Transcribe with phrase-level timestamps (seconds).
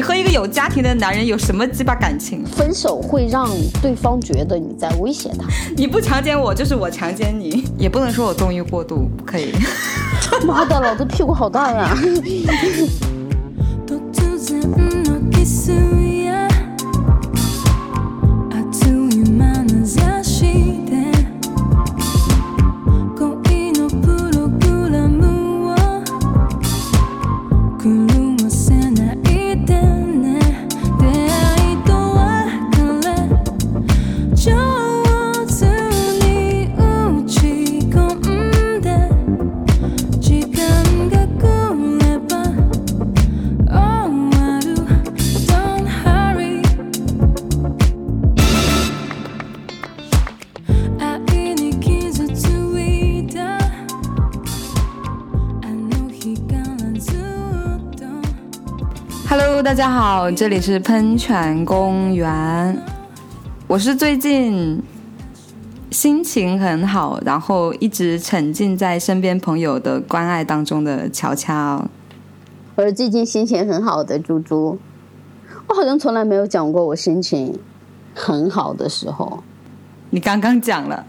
[0.00, 2.42] 你和一个有家庭的男人有什么鸡巴感情？
[2.56, 3.50] 分手会让
[3.82, 5.46] 对方觉得你在威胁他。
[5.76, 9.52] 你不强奸我，就是我强奸你，也不能说我纵欲过度，不可以。
[10.48, 11.94] 妈的，老子屁股好大呀！
[59.80, 62.78] 家好，这里是喷泉公园。
[63.66, 64.78] 我是最近
[65.90, 71.82] 心情很好，然后一直沉浸在身边朋友的关爱当中的乔乔。
[72.74, 74.78] 我是最近心情很好的猪猪。
[75.66, 77.58] 我好像从来没有讲过我心情
[78.14, 79.42] 很好的时候。
[80.10, 81.06] 你刚刚讲了。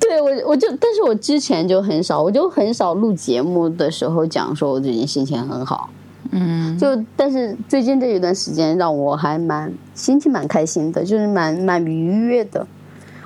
[0.00, 5.90] 对我，就，但是我之前就很少，我就很少录节目的时候讲说我最近心情很好，
[6.30, 12.66] 嗯，就但是最近这一段时间让我还蛮心情蛮开心的，就是蛮蛮愉悦的。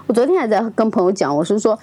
[0.07, 1.79] 我昨天还在跟朋友讲，我是说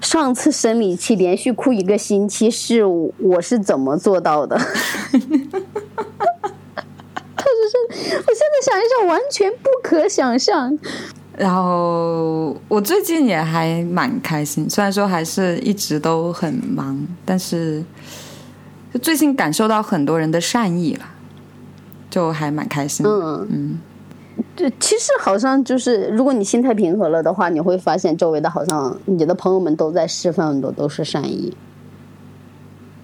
[0.00, 4.56] 上次生理期连续哭一个星期是我是怎么做到的？
[7.36, 7.76] 他就是
[8.16, 10.78] 我现在想一想，完全不可想象。
[11.38, 17.82] 然后我最近也还蛮开心，虽然说还是一直都很忙，但是
[18.92, 21.04] 就最近感受到很多人的善意了，
[22.10, 23.06] 就还蛮开心。
[23.06, 23.78] 嗯嗯，
[24.54, 31.56] 对，其实好像就是，如果你心态平和了的话，你会发现周围的好像你的朋友们都在释放很多都是善意。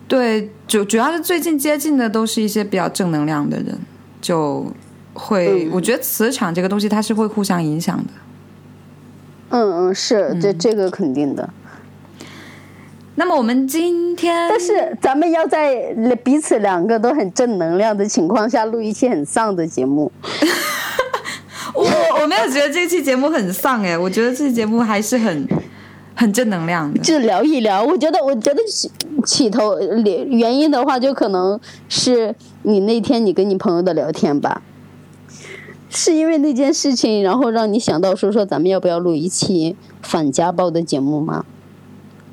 [0.08, 3.78] 对，主主要是最近接近的都是一些比较正能量的人，
[4.20, 4.66] 就
[5.14, 8.10] 会我觉得磁场这个东西它是会互相影响的。
[9.50, 11.48] 嗯嗯，是这这个肯定的。
[13.18, 20.12] 那么我们今天，但是咱们要在彼此两个都很正能量的情况下录一期很丧的节目。
[21.74, 21.84] 我
[22.20, 25.48] 我没有觉得这期节目很丧哎，我觉得这期节目还是很
[26.14, 26.98] 很正能量的。
[27.00, 28.90] 就聊一聊，我觉得我觉得起
[29.24, 31.58] 起头原因的话，就可能
[31.88, 34.60] 是你那天你跟你朋友的聊天吧。
[35.88, 41.44] 是因为那件事情，然后让你想到说说咱们要不要录一期反家暴的节目吗？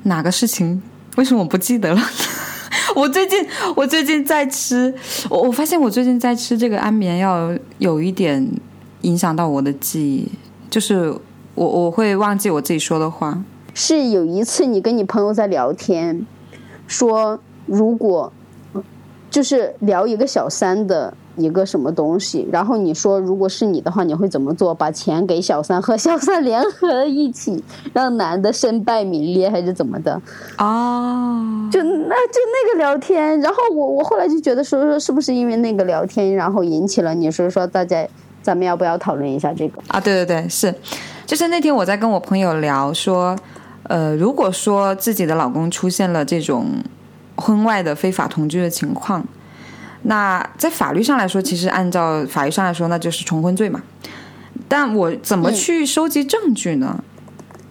[0.02, 0.82] 哪个事情？
[1.16, 2.00] 为什么我不记得了？
[2.96, 4.92] 我最近我最近在吃，
[5.30, 8.46] 我我发现我最近在吃这个安眠药，有一点
[9.02, 10.28] 影响到我的记忆，
[10.68, 11.14] 就是
[11.54, 13.42] 我我会忘记我自己说的话。
[13.72, 16.26] 是有一次你跟你朋友在聊天，
[16.86, 18.32] 说如果
[19.30, 21.16] 就是聊一个小三的。
[21.36, 22.48] 一个什么东西？
[22.52, 24.74] 然后你说，如果是你的话，你会怎么做？
[24.74, 27.62] 把钱给小三，和小三联合一起，
[27.92, 30.20] 让男的身败名裂，还是怎么的？
[30.58, 38.06] 哦，就那就那个聊天，然后我我后来就觉得说说是不是因为那个聊天，然后引起了你说说大家，
[38.42, 39.82] 咱们要不要讨论一下这个？
[39.88, 40.74] 啊，对对对，是，
[41.26, 43.36] 就是那天我在跟我朋友聊说，
[43.84, 46.66] 呃，如果说自己的老公出现了这种
[47.36, 49.24] 婚外的非法同居的情况。
[50.04, 53.82] 那在法律上来说，其实按照法律上来说，那就是重婚罪嘛。
[54.68, 57.02] 但我怎么去收集证据呢？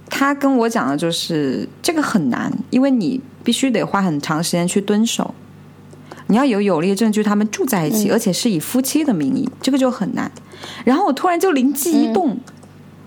[0.10, 5.34] 他跟我讲的就是这个很难，因为你必须得花很长时间去蹲守，
[6.28, 10.32] 你要有有力证据他们住在一起，而且是以夫妻的名义，这个就很难。
[10.86, 12.38] 然后我突然就灵机一动，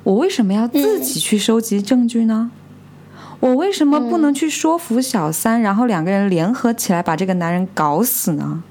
[0.03, 2.51] 我为什么要自己去收集证据呢？
[3.39, 8.63] 我为什么不能去说服小三，然后两个人联合起来把这个男人搞死呢？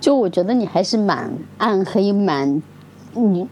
[0.00, 2.62] 就我觉得你还是蛮暗黑、蛮
[3.14, 3.46] 女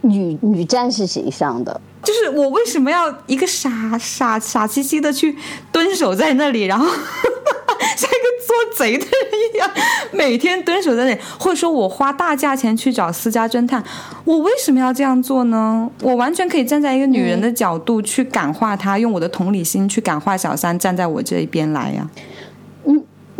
[0.00, 1.80] 女女战士形象的。
[2.02, 5.36] 就是我为什么要一个傻傻傻兮兮的去
[5.70, 6.84] 蹲守在那里，然后
[7.96, 9.12] 像一个做贼的人
[9.54, 9.70] 一样，
[10.10, 13.80] 每天蹲守在那里，或者说我花大价钱去找私家侦探，
[14.24, 15.88] 我为什么要这样做呢？
[16.02, 22.10] 我完全可以站在一个女人的角度去感化她，用我的同理心去感化小三，站在我这一边来呀。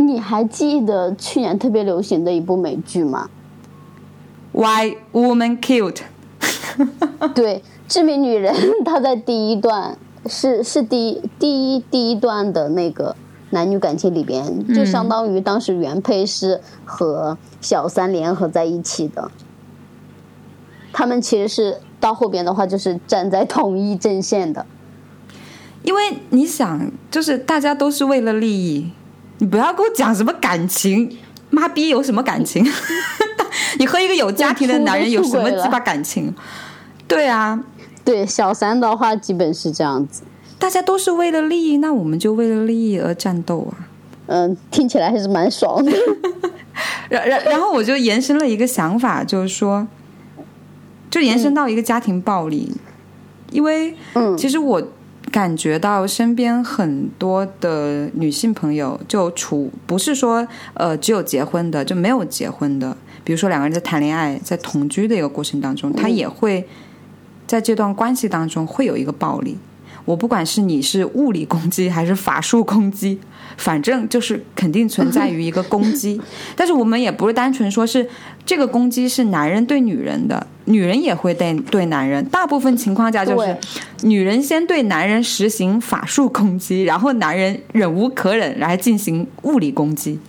[0.06, 3.28] 你还记得去年特别流行的一部美剧吗
[4.52, 5.98] ？Why Woman Killed？
[7.34, 7.56] 对，
[7.88, 8.54] 《致命女人》
[8.84, 9.96] 她在第一段
[10.26, 13.14] 是是第第一第一段的那个
[13.50, 19.30] 男女感情里边，就相当于当时原配是和小三联合在一起的。
[20.92, 24.66] 他们其实是到后边的话，就是站在同一阵线的。
[25.82, 28.92] 因为你想，就是大家都是为了利益，
[29.42, 31.18] 你不要跟我讲什么感情，
[31.50, 32.64] 妈逼有什么感情？
[33.76, 36.32] 你和一个有家庭的男人有什么鸡巴感情？
[37.08, 37.60] 对啊，
[38.04, 40.22] 对小三的话，基本是这样子。
[40.60, 43.90] 大家都是为了利益，那我们就为了利益而战斗啊。
[44.26, 45.90] 嗯，听起来还是蛮爽的。
[47.10, 49.84] 然然然后我就延伸了一个想法，就是说，
[51.10, 52.72] 就延伸到一个家庭暴力，
[53.50, 54.80] 因为嗯，其实我
[55.32, 62.94] 感觉到身边很多的女性朋友，就处不是说呃只有结婚的，就没有结婚的。
[63.24, 66.68] 比如说两个人在谈恋爱，在同居的一个过程当中，他也会
[67.46, 69.56] 在这段关系当中会有一个暴力。
[70.04, 73.20] 我不管是你是物理攻击还是法术攻击，
[73.56, 76.20] 反正就是肯定存在于一个攻击。
[76.56, 78.08] 但是我们也不是单纯说是
[78.44, 82.24] 这个攻击是男人对女人的，女人也会对对男人。
[82.26, 83.56] 大部分情况下就是
[84.02, 90.20] 女人先对男人实行法术攻击，然后男人忍无可忍来进行物理攻击。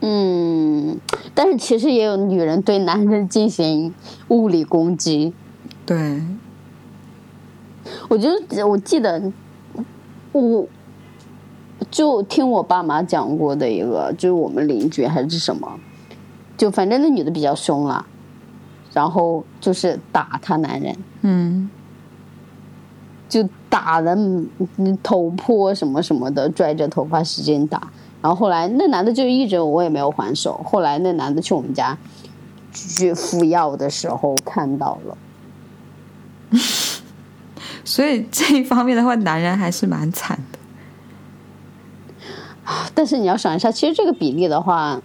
[0.00, 0.98] 嗯，
[1.34, 3.94] 但是其实也有女人对男人进行
[4.28, 5.32] 物理攻击。
[5.86, 6.22] 对。
[8.08, 9.30] 我觉得我记得，
[10.32, 10.66] 我
[11.90, 15.78] 就听我爸妈讲过的一个，就是我们邻居还是什么，
[16.56, 18.06] 就反正那女的比较凶了，
[18.94, 21.68] 然后就是打她男人，嗯，
[23.28, 24.16] 就打的
[25.02, 27.90] 头破什么什么的，拽着头发使劲打，
[28.22, 31.98] 然后后来那男的就一直我也没有还手，后来那男的去我们家
[32.72, 35.18] 去敷药的时候看到了。
[37.84, 40.58] 所以这一方面的话，男人还是蛮惨的。
[42.94, 44.98] 但是你要想一下，其实这个比例的话，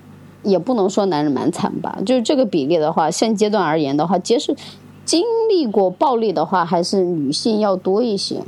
[0.43, 1.97] 也不能说男人蛮惨吧。
[2.05, 4.55] 就是这个比例的话，现阶段而言的话，接受
[5.05, 8.43] 经历过暴力的话，还是女性要多一些。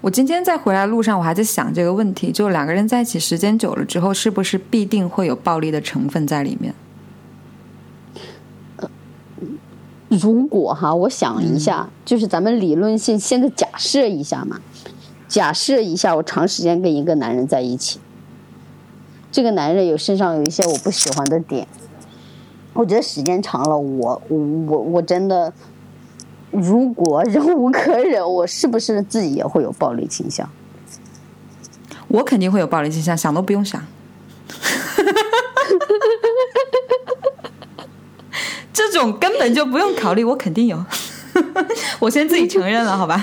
[0.00, 6.74] 我今天在回来路上，我还在想这个问题：，就两个人在一起时间久了之后，是不是必定会有暴力的成分在里面？
[10.08, 14.60] 如果哈，我想一下，就是咱们理论性现在假设一下嘛，
[15.26, 17.98] 假设一下，我长时间跟一个男人在一起，
[19.36, 21.68] 这个男人有身上有一些我不喜欢的点，
[22.72, 25.52] 我觉得时间长了，我我我我真的，
[26.50, 30.48] 如果忍无可忍，我是不是自己也会有暴力倾向？
[32.08, 33.84] 我肯定会有暴力倾向，想都不用想。
[38.72, 40.82] 这种根本就不用考虑，我肯定有。
[42.00, 43.22] 我先自己承认了，好吧？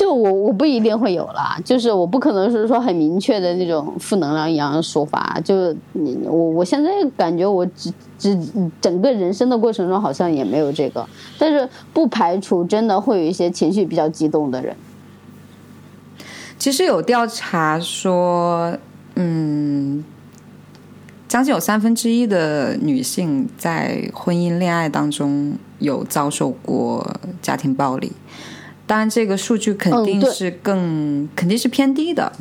[0.00, 5.38] 就我我不一定会有啦，就是我不可能是说很明确的那种负能量一样的说法。
[5.44, 8.34] 就你我我现在感觉我只只
[8.80, 11.06] 整个人生的过程中好像也没有这个，
[11.38, 14.74] 但是不排除真的会有一些情绪比较激动的人。
[16.58, 18.74] 其实有调查说，
[19.16, 20.02] 嗯。
[21.28, 27.06] 将近有三分之一的女性在婚姻恋爱当中有遭受过
[27.40, 28.10] 家庭暴力，
[28.90, 32.32] 当然这个数据肯定是更肯定是偏低的，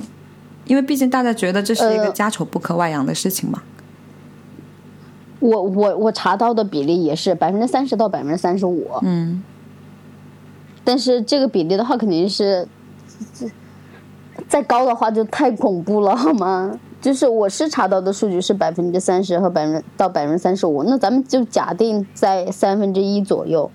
[0.65, 3.62] 因为毕竟大家觉得这是一个家丑不可外扬的事情嘛。
[5.39, 9.44] 我我我查到的比例也是百分之三十到百分之三十五，嗯，
[10.84, 12.68] 但是这个比例的话肯定是
[14.48, 16.79] 再高的话就太恐怖了，好吗？
[17.00, 23.70] 就是我是查到的数据是百分之三十和百分到百分之三十五，那咱们就假定在三分之一左右，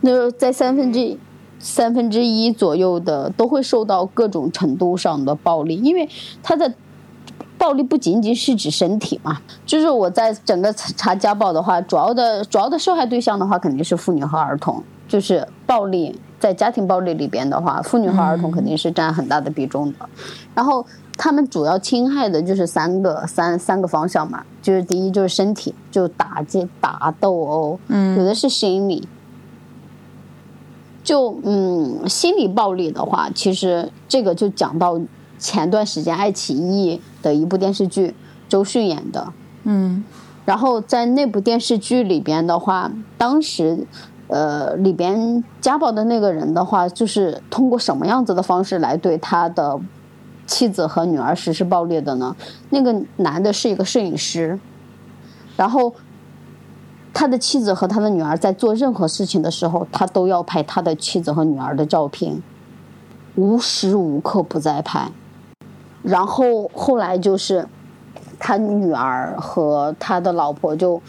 [0.00, 1.18] 那在三分之
[1.60, 6.08] 三分之一左右的都会受到各种程度上的暴力，因为
[6.42, 6.72] 他的
[7.56, 20.08] 暴力不仅仅是指身体嘛，就是我在整个查家暴的话，主要的主要的受害对象的话肯定是妇女和儿童，就是暴力在家庭暴力里边的话，妇女和儿童肯定是占很大的比重的，
[20.54, 20.84] 然后。
[21.22, 29.06] 他们主要侵害的就是三个三三个方向嘛，就是第一就是身体，就打击打斗殴，嗯，有的是心理，
[31.10, 34.96] 就嗯心理暴力的话，其实这个就讲到
[35.40, 38.14] 前段时间爱奇艺的一部电视剧，
[38.48, 39.32] 周迅演的，
[39.64, 40.04] 嗯，
[40.44, 43.84] 然后在那部电视剧里边的话，当时
[44.28, 49.80] 呃里边家暴的那个人的话，就是通过什么样子的方式来对他的。
[50.46, 52.34] 妻子和女儿实施暴力的呢？
[52.70, 54.58] 那个男的是一个摄影师，
[55.56, 55.92] 然后
[57.12, 62.42] 他的妻子和他的女儿在做任何事情的时候，他都要拍他的妻子和女儿的照片。
[63.36, 65.10] 无时无刻不在拍。
[66.02, 67.66] 然后后来就是
[68.38, 71.00] 他女儿和他的老婆就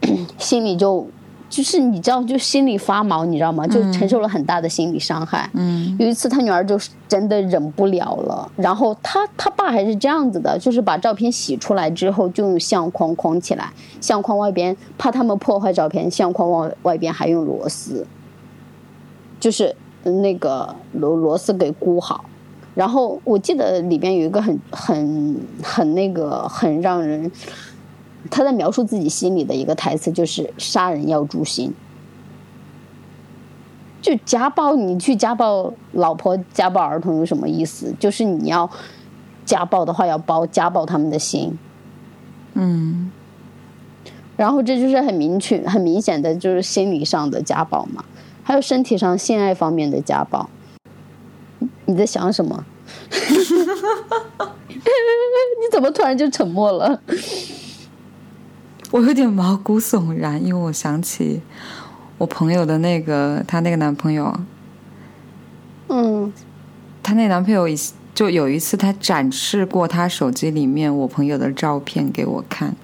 [0.38, 1.06] 心里就
[1.48, 3.66] 就是你知道就心里发毛，你知道吗？
[3.66, 5.48] 就承受了很大的心理伤害。
[5.52, 13.70] 嗯有一次他女儿就真的忍不了了，然后他他爸还是这样子的，就是把照片洗出来之后就用相框框起来，
[14.00, 18.04] 相框外边怕他们破坏照片，相框外外边还用螺丝，
[19.38, 22.24] 就是那个螺螺丝给箍好。
[22.74, 27.30] 然后我记得里边有一个很很很那个很让人
[28.30, 31.72] 他在描述自己心里的一个台词，就是杀人要诛心。
[34.02, 37.94] 就家暴，你去家暴老婆、家暴儿童有什么意思？
[37.98, 38.68] 就是你要
[39.44, 41.58] 家暴的话，要包家暴他们的心。
[42.54, 43.10] 嗯
[44.36, 48.04] 然后这就是很明确、很明显的就是心理上的家暴嘛，
[48.42, 50.48] 还有身体上性爱方面的家暴。
[51.86, 52.64] 你在想什么？
[54.68, 57.00] 你怎么突然就沉默了？
[58.94, 61.42] 我有点毛骨悚然，因为我想起
[62.16, 64.32] 我朋友的那个她那个男朋友，
[65.88, 66.32] 嗯
[67.02, 67.76] 她那男朋友一
[68.14, 72.76] 就有一次，他展示过他手机里面我朋友的照片给我看，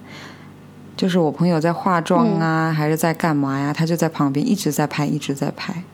[0.97, 3.71] 就是我朋友在化妆啊，还是在干嘛呀？
[3.71, 5.85] 他就在旁边一直在拍，一直在拍，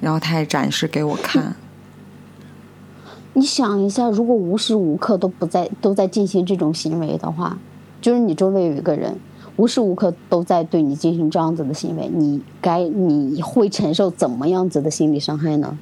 [0.00, 1.54] 然后他也展示给我看。
[3.34, 7.56] 你想一下，如果无时无刻都不在都在进行这种行为的话，
[8.00, 9.18] 就是你周围有一个人
[9.56, 15.78] 无时无刻都在对你进行这样子的行为，你该你会承受怎么样子的心理伤害呢？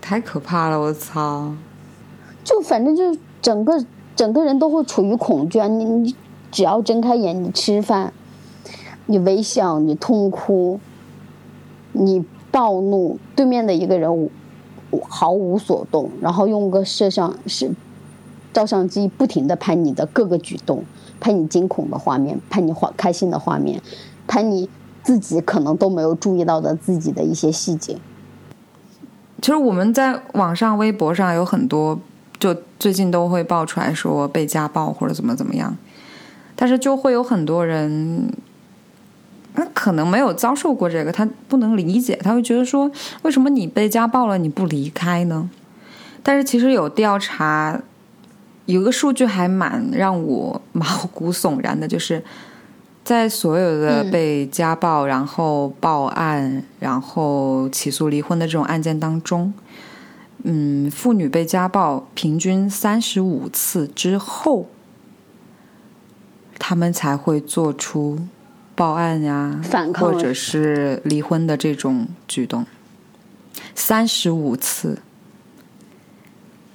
[0.00, 0.80] 太可怕了！
[0.80, 1.52] 我操！
[2.42, 3.84] 就反正就整个
[4.16, 5.68] 整个人都会处于恐惧啊！
[5.68, 6.16] 你你
[6.50, 8.12] 只要睁开眼，你吃饭，
[9.06, 10.80] 你微笑，你痛哭，
[11.92, 14.30] 你暴怒，对面的一个人无
[15.08, 17.70] 毫无所动，然后用个摄像是
[18.52, 20.84] 照相机不停的拍你的各个举动，
[21.20, 23.80] 拍你惊恐的画面，拍你画开心的画面，
[24.26, 24.68] 拍你
[25.02, 27.96] 自己可能都没有注意到的自己的一些细节。
[29.40, 31.98] 其实我们在网上、微博上有很多，
[32.38, 35.76] 就最近都会爆出来说被家暴或者怎么怎么样，
[36.54, 38.30] 但是就会有很多人，
[39.54, 42.90] 他可能没有遭受过这个，他不能理解，他会觉得说，
[43.22, 45.48] 为什么你被家暴了你不离开呢？
[46.22, 47.80] 但是其实有调查，
[48.66, 52.22] 有个数据还蛮让我毛骨悚然的，就是
[53.02, 59.52] 在所有的被家暴、然后报案、然后起诉离婚的这种案件当中，
[60.44, 64.66] 嗯，妇女被家暴平均三十五次之后，
[66.58, 68.20] 他们才会做出
[68.76, 72.64] 报案呀，反抗或者是离婚的这种举动。
[73.74, 75.00] 三十五次，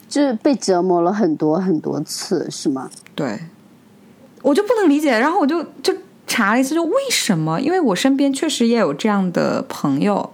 [0.07, 2.89] 就是被折磨了很多很多次，是吗？
[3.13, 3.39] 对，
[4.41, 5.17] 我就不能理解。
[5.17, 5.93] 然后我就就
[6.27, 7.59] 查了一次，就为什么？
[7.59, 10.31] 因为我身边确实也有这样的朋友，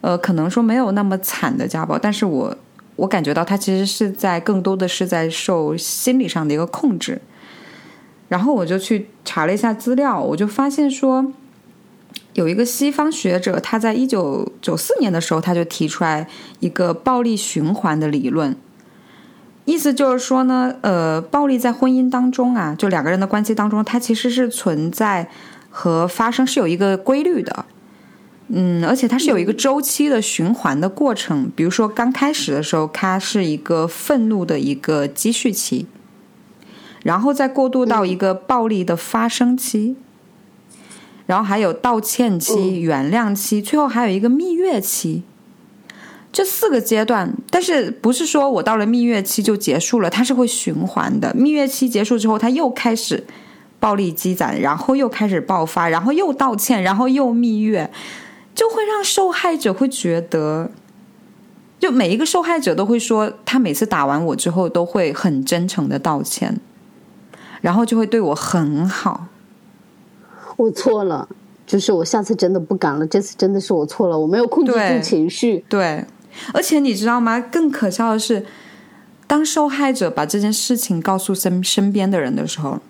[0.00, 2.56] 呃，可能说没有那么惨的家暴，但是我
[2.96, 7.20] 我感觉到他其实是在更多的是在受心理上的一个控制。
[8.28, 11.32] 然后我就去查了一下资料，我就发现说，
[12.32, 16.26] 有一个西方学者，他在一九九四年的时候，他就提出来
[16.60, 18.56] 一个暴力循环的理论。
[19.64, 25.28] 意思就是说呢，呃，暴力在婚姻当中啊，就两个人的关系当中，它其实是存在
[25.70, 27.64] 和发生是有一个规律的，
[28.48, 31.48] 嗯，而且它是有一个周期的循环的过程。
[31.54, 35.86] 比如说刚开始的时候，它是一个愤怒的一个积蓄期，
[37.04, 39.94] 然后再过渡到一个暴力的发生期，
[41.26, 45.22] 然后还有道歉期、原谅期，最后还有一个蜜月期。
[46.32, 50.08] 这四个阶段，但是不是说我到了蜜月期就结束了？
[50.08, 51.32] 它是会循环的。
[51.34, 53.22] 蜜月期结束之后，它又开始
[53.78, 57.90] 暴力积攒，然后又开始爆发，然后又道歉，然后又蜜月，
[58.54, 60.70] 就会让受害者会觉得，
[61.78, 66.58] 就每一个受害者都会说，他每次打完我之后都会很真诚的道歉，
[67.60, 69.26] 然后就会对我很好。
[70.56, 71.28] 我错了，
[71.66, 73.06] 就是我下次真的不敢了。
[73.06, 75.64] 这次真的是我错了，我没有控制住情绪。
[75.68, 76.04] 对，
[76.52, 77.40] 而且你知道吗？
[77.40, 78.44] 更可笑的是，
[79.26, 82.80] 当受害者把这件事情告诉身身边的人的时候，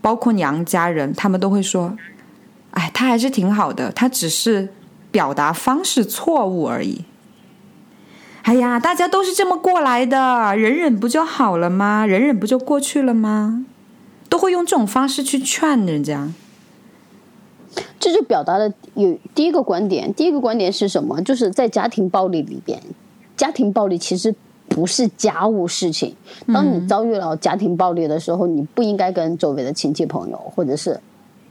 [0.00, 1.96] 包括娘家人，他们都会说
[2.72, 4.68] ：“哎，他还是挺好的，他只是
[5.10, 7.04] 表达方式错误而已。”
[8.42, 12.06] 哎呀，大家都是这么过来的，忍忍不就好了吗？
[12.06, 13.64] 忍忍不就过去了吗？
[14.28, 16.28] 都会用这种方式去劝人家。
[17.98, 21.20] 就这就表达了有第一个观点，第一个观点是什么？
[21.22, 22.80] 就是在家庭暴力里边，
[23.36, 24.34] 家庭暴力其实
[24.68, 26.14] 不是家务事情。
[26.52, 30.98] 当你遭遇了家庭暴力的时候，你不应该跟周围的亲戚朋友或者是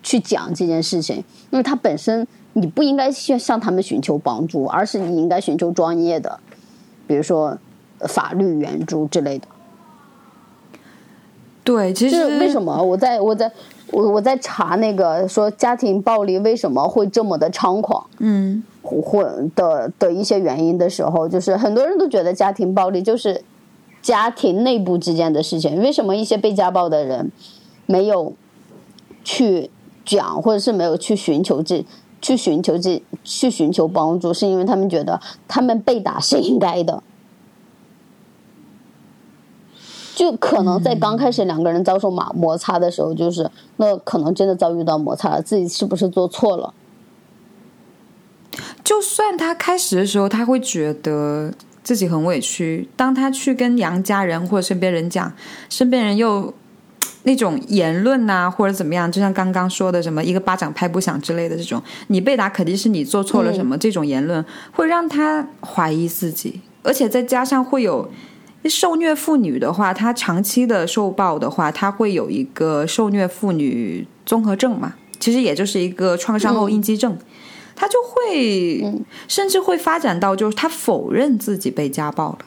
[0.01, 1.17] 去讲这件事情，
[1.51, 6.39] 因为它本身你不应该向向他们寻求帮助，而是你应该寻求专业的，
[7.05, 7.57] 比如说
[8.07, 9.47] 法律援助之类的。
[11.63, 13.51] 对，其实为什么我在我在
[13.91, 19.23] 我我在查那个说家庭暴力为什么会这么的猖狂，嗯，或
[19.55, 23.41] 的的一些原因的时候，就是很多人都觉得家庭暴力就是
[24.01, 25.79] 家庭内部之间的事情。
[25.81, 27.31] 为什么一些被家暴的人
[27.85, 28.33] 没有
[29.23, 29.69] 去
[30.03, 31.85] 讲，或者是没有去寻求这
[32.21, 37.01] 去寻求这去寻求帮助，是因为他们觉得他们被打是应该的。
[40.15, 46.73] 就可能在刚开始两个人遭受摩摩擦的时候，就是那可能真的遭遇到摩擦了，自己是不是做错了？
[48.81, 51.53] 就算他开始的时候他会觉得
[51.83, 55.33] 自己很委屈，当他去跟娘家人或者身边人讲，
[55.69, 56.53] 身边人又
[57.23, 68.09] 那种言论呐，或者怎么样，就像刚刚说的什么一个巴掌拍不响之类的这种，你被打肯定是你做错了什么，这种言论会让他怀疑自己，而且再加上会有。
[68.69, 74.95] 受虐妇女的话，她长期的受暴的话，她会有一个受虐妇女综合症嘛？
[75.19, 77.17] 其实也就是一个创伤后应激症，
[77.75, 82.39] 她就会甚至会发展到就是她否认自己被家暴了，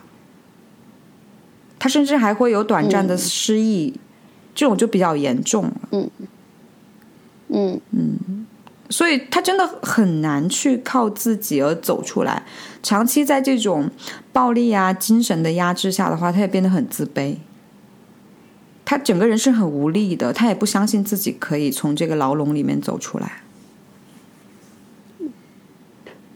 [1.79, 3.95] 她甚至还会有短暂的失忆，
[4.55, 5.77] 这种就比较严重了。
[5.93, 6.11] 嗯
[7.49, 8.47] 嗯嗯。
[8.91, 12.43] 所以他真的很难去靠自己而走出来，
[12.83, 13.91] 长期在这种
[14.33, 17.37] 暴力啊、精神的压制下的话，他也变得很自卑。
[18.85, 23.43] 他整个人是很无力的，他也不相信自己可以从这个牢笼里面走出来。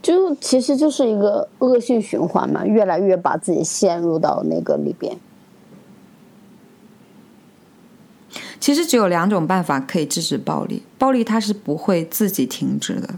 [0.03, 5.17] 就其实就是一个恶性循环嘛，越来越把自己陷入到那个里边。
[8.63, 13.17] 其实只有两种办法可以制止暴力，暴力它是不会自己停止的，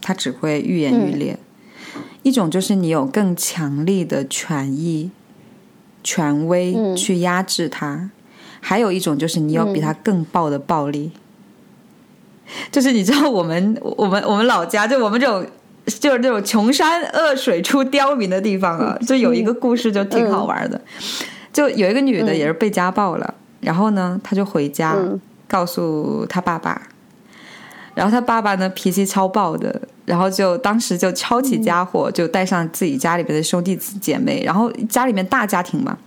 [0.00, 1.38] 它只会愈演愈烈。
[2.22, 5.10] 一种就是你有更强力的权益、
[6.02, 8.08] 权威去压制它；
[8.62, 11.12] 还有一种就是你有比它更暴的暴力。
[12.72, 15.46] 就是你知道，我们我们我们老家就我们这种
[15.84, 20.80] 就是那种穷山恶水出刁民的地方啊， 就有一个故事就挺好玩的，
[21.52, 23.34] 就有一个女的也是被家暴了。
[23.60, 24.96] 然后呢，他就回家
[25.46, 26.80] 告诉他爸爸，
[27.94, 35.98] 然后他爸爸呢脾气超暴的，然后就当时就抄起家伙，就带上自己家里边的兄弟姐妹，然后家里面大家庭嘛，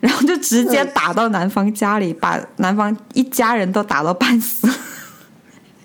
[0.00, 4.68] 然后就直接打到男方家里，把男方一家人都打到半死，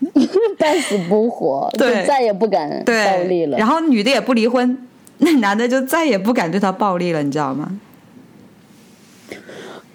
[0.58, 3.58] 半死不活，对，再也不敢暴力了。
[3.58, 4.78] 然后女的也不离婚，
[5.20, 7.80] 那男的就再也不敢对她暴力了，你知道吗？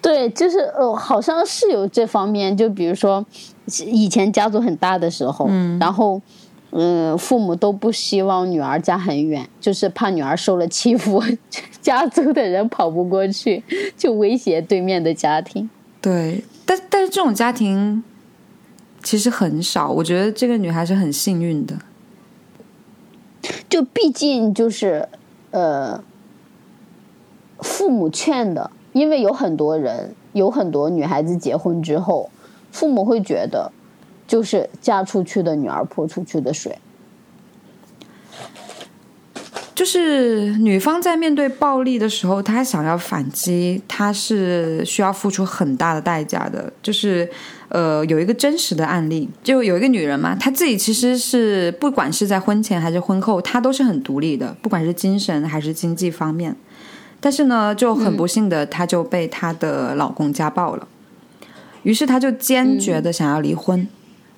[0.05, 2.55] 对，就是呃，好像是有这方面。
[2.55, 3.25] 就比如说，
[3.87, 5.49] 以前家族很大的时候，
[5.81, 6.21] 然后，
[6.73, 11.23] 嗯，父母都不希望女儿嫁很远，就是怕女儿受了欺负，
[11.81, 13.65] 家族的人跑不过去，
[13.97, 15.71] 就威胁对面的家庭。
[16.03, 18.05] 对，但但是这种家庭
[19.03, 19.89] 其实很少。
[19.89, 21.75] 我觉得这个女孩是很幸运的。
[23.71, 25.09] 就毕竟就是
[25.51, 26.05] 呃，
[27.61, 28.71] 父母劝的。
[28.95, 32.31] 因为有很多人，有很多女孩子结婚之后，
[32.71, 33.71] 父母会觉得，
[34.27, 36.79] 就是嫁出去的女儿泼出去的水。
[39.75, 46.73] 就是女方在面对暴力的时候，她想要反击，她是需要付出很大的代价的。
[46.81, 47.29] 就是
[47.71, 56.55] 呃，有一个真实的案例，就有一个女人嘛，她自己其实是不管是在婚前还是婚后，她都是很独立的，不管是精神还是经济方面。
[57.25, 60.87] 但是呢，就很不幸的，她就被她的老公家暴了，
[61.83, 63.89] 于是她就坚决的想要离婚。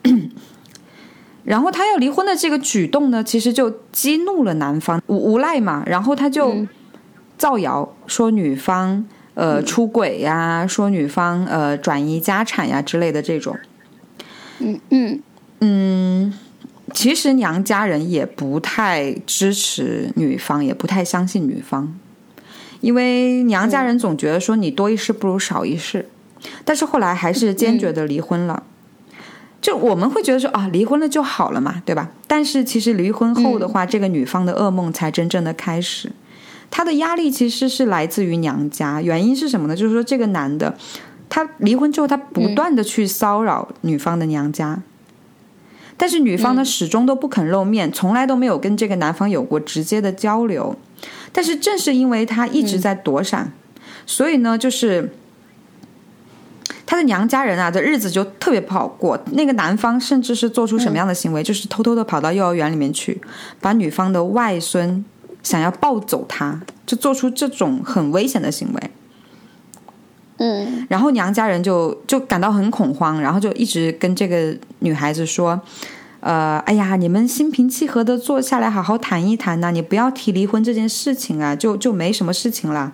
[1.42, 5.82] 然后她要离婚的这个举动呢，其实就激怒了男方，无无赖嘛。
[5.84, 6.64] 然后他就
[7.36, 13.58] 造谣说女方呃出轨呀，说女方呃转移家产呀之类的这种。
[14.60, 15.22] 嗯嗯
[15.58, 16.32] 嗯，
[16.94, 21.92] 其实娘家人也不太支持女方，也不太相信女方。
[22.80, 26.08] 因为娘家人总觉得说你多一事不如少一事，
[26.64, 28.62] 但是后来还是坚决的离婚了。
[29.60, 32.10] 就我们会觉得说啊，离婚了就好了嘛，对吧？
[32.28, 36.12] 但是其实离婚后的话，这个女方的噩梦才真正的开始。
[36.70, 39.74] 她的压力其实是来自于娘家，原因是什么呢？
[39.74, 40.76] 就是说这个男的，
[41.28, 44.82] 他离婚之后，他不断的去骚扰女方的娘家。
[45.96, 50.76] 但是女方呢始终都不肯露面，从来都没有跟这个男方有过直接的交流。
[51.36, 53.52] 但是正是因为她一直在躲闪，
[54.06, 55.12] 所以呢，就是
[56.86, 59.22] 她的娘家人啊的日子就特别不好过。
[59.32, 63.20] 那个男方甚至是做出什么样的行为，就是偷偷的跑到幼儿园里面去，
[63.60, 65.04] 把女方的外孙
[65.42, 68.90] 想要抱走他，就做出这种很危险的行为。
[70.38, 75.60] 嗯然后娘家人就就感到很恐慌，然后就一直跟这个女孩子说，
[76.20, 82.92] 呃，哎呀，你们心平气和的坐下来好好谈一谈呐、你不要提离婚这件事情啊，就就没什么事情了。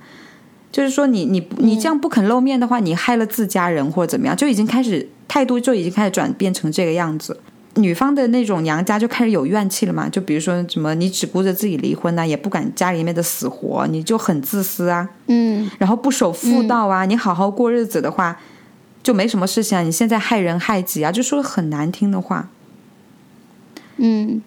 [0.71, 7.39] 就是说你你你这样不肯露面的话，你害了自家人或者怎么样，就已经开始态度就已经开始转变成这个样子。
[7.77, 15.09] 女方的那种娘家就开始有怨气了嘛，就比如说什么你只顾着自己离婚呐、也不管家里面的死活，你就很自私啊。
[15.29, 18.39] 嗯然后不守妇道啊，你好好过日子的话，
[19.03, 19.83] 就没什么事情啊。
[19.83, 22.49] 你现在害人害己啊，就说很难听的话。
[23.97, 24.43] 嗯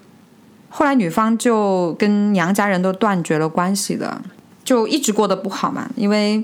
[0.70, 4.22] 后来女方就跟娘家人都断绝了关系的，
[4.64, 6.44] 就一直过得不好嘛，因为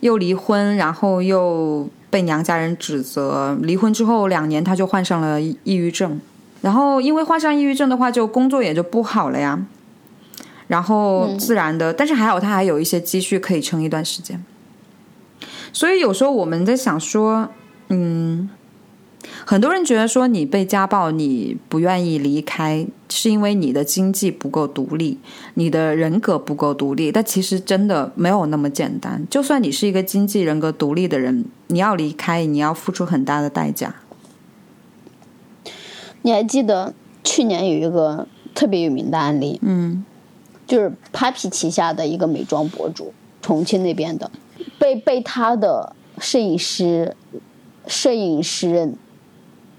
[0.00, 3.56] 又离婚，然后又被娘家人指责。
[3.62, 6.20] 离婚之后两年，她就患上了抑抑郁症，
[6.60, 9.58] 然后因为患上抑郁症的话，就工作也就不好了呀。
[10.66, 14.44] 然后自然的，但是还好她还有一些积蓄可以撑一段时间。
[15.72, 17.48] 所以有时候我们在想说，
[17.88, 18.50] 嗯，
[19.50, 25.18] 很多人觉得说你被家暴，你不愿意离开，是因为你的经济不够独立，
[25.54, 27.10] 你的人格不够独立。
[27.10, 29.26] 但其实真的没有那么简单。
[29.28, 33.92] 就算你是一个经济人格独立的人，你要离开，你要付出很大的代价。
[36.22, 40.04] 你还记得去年有一个特别有名的案例，嗯
[40.64, 44.30] 就是 Papi 旗下的一个美妆博主，重庆那边的，
[44.78, 47.16] 被被他的摄影师
[47.88, 48.94] 摄影师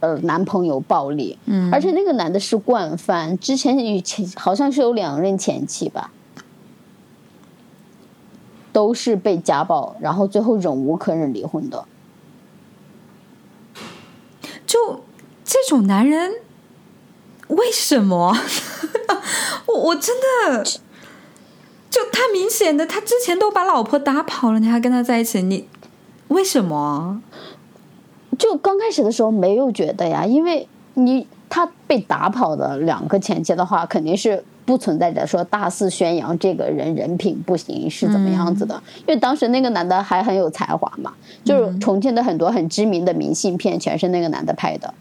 [0.02, 6.12] 呃男朋友暴力，嗯，而且那个男的是惯犯，之前与前好像是有两任前妻吧，
[8.74, 11.86] 都是被家暴，然后最后忍无可忍离婚的。
[14.66, 15.04] 就
[15.44, 16.32] 这种男人，
[17.48, 18.38] 为什么？
[19.68, 20.16] 我我真
[20.48, 20.64] 的，
[21.90, 25.68] 就他明显的，他之前都把老婆打跑了，你还跟他在一起，你
[26.30, 27.22] 为什么？
[28.42, 38.82] 就刚开始的时候没有觉得呀，因为你他被打跑的两个前妻的话，肯定是不存在着说大肆宣扬这个人人品不行是怎么样子的。
[39.02, 41.14] 因为当时那个男的还很有才华嘛，
[41.46, 44.92] 就是重庆的很多很知名的明信片全是那个男的拍的，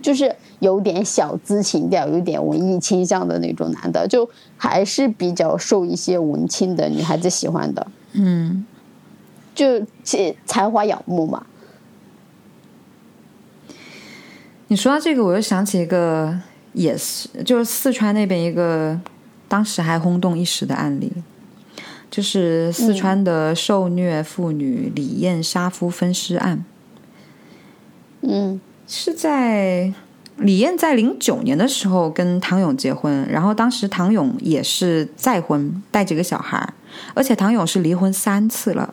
[0.00, 8.64] 就是有点小资情调、有点文艺倾向的那种男的，就还是比较受一些文青的女孩子喜欢的，嗯，
[9.52, 11.44] 就其才华仰慕嘛。
[14.70, 16.38] 你说到这个，我又想起一个，
[16.74, 19.00] 也是就是四川那边一个
[19.48, 21.10] 当时还轰动一时的案例，
[22.10, 26.64] 就是四川的受虐妇女李艳杀夫分尸案。
[28.20, 29.92] 嗯是在
[30.36, 36.74] 李艳在零九年的时候跟唐勇结婚，然后当时唐勇也是再婚，带着个小孩儿，
[37.14, 38.92] 而且唐勇是离婚三次了，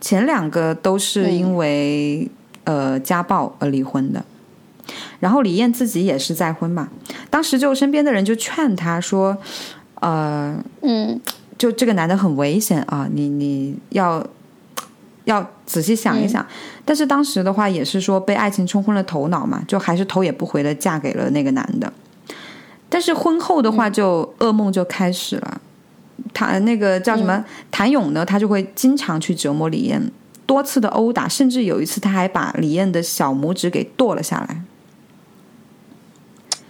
[0.00, 2.30] 前两个都是因为、
[2.64, 4.24] 呃家暴而离婚的。
[5.20, 6.88] 然后李艳自己也是再婚嘛，
[7.30, 9.36] 当时就身边的人就劝她说，
[10.00, 11.20] 呃，嗯
[11.58, 14.26] 就这个男的很危险啊，你你要
[15.24, 16.44] 要仔细想一想。
[16.84, 21.92] 但是当时的话也是说被爱情冲昏了头脑嘛，就还是头也不回的嫁给了那个男的。
[22.88, 25.60] 但是婚后的话就噩梦就开始了，
[26.34, 30.02] 他那个叫什么谭勇呢，他就会经常去折磨李艳，
[30.44, 34.60] 多次的殴打，甚至有一次他还把李艳的小拇指给剁了下来。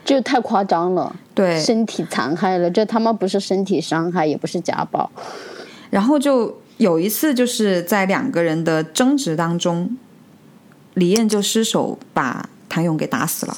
[0.04, 5.10] 这太夸张了，对，身体残害了，这他妈不是身体伤害，也不是家暴。
[5.90, 9.96] 然后就有一次，就是在两个人的争执当中，
[10.94, 13.56] 李艳就失手把谭勇给打死了。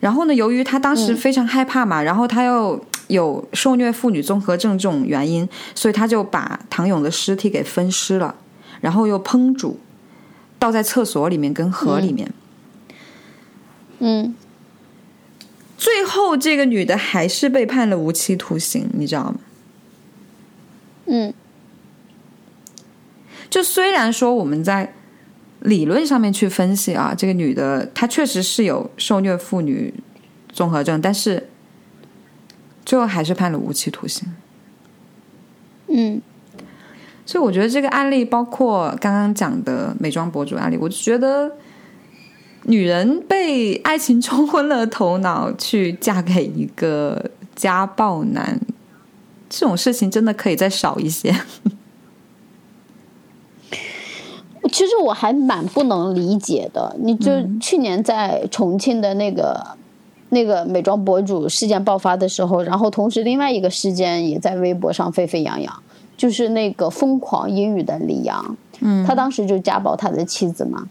[0.00, 8.34] 然后呢，由于他当时非常害怕嘛，然后他又有受虐妇女综合症这种原因，所以他就把唐勇的尸体给分尸了，
[8.80, 9.78] 然后又烹煮，
[10.58, 12.30] 倒在厕所里面跟河里面。
[13.98, 14.34] 嗯
[15.76, 19.36] 最后，这个女的还是被判了无期徒刑，你知道吗？
[21.06, 21.32] 嗯
[23.48, 24.92] 就虽然说我们在
[25.60, 29.94] 理论上面去分析啊，这个女的她确实是有受虐妇女
[30.52, 31.48] 综合症，但是
[32.84, 34.28] 最后还是判了无期徒刑。
[35.88, 36.20] 嗯
[37.24, 41.50] 所以我觉得这个案例，包括刚刚讲的美妆博主案例，我就觉得
[42.68, 48.60] 女人被爱情冲昏了头脑，去嫁给一个家暴男，
[49.48, 51.34] 这种事情真的可以再少一些。
[54.72, 56.96] 其实我还蛮不能理解的。
[56.98, 59.64] 你就去年在重庆的那个
[60.30, 65.82] 那个美妆博主事件爆发的时候，然后同时另外一个事件也在微博上沸沸扬扬，
[66.16, 70.88] 就是那个疯狂英语的李阳，嗯，他当时就家暴他的妻子嘛，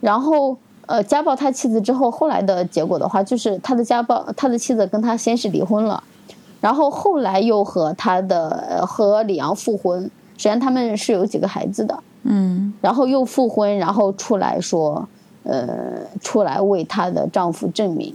[0.00, 0.56] 然后
[0.90, 6.02] 呃家暴他妻子之后，后来的结果的话，就是他的家暴他的妻子跟他先是离婚了，
[6.60, 11.96] 然后后来又和他的和李阳复婚，实际上他们是有几个孩子的。
[12.24, 15.08] 嗯，然后又复婚，然后出来说，
[15.44, 18.14] 呃，出来为她的丈夫证明。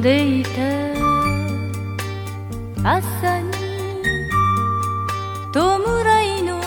[0.00, 0.50] んでいた。
[2.82, 3.52] 朝に
[5.52, 5.58] 弔
[6.38, 6.58] いの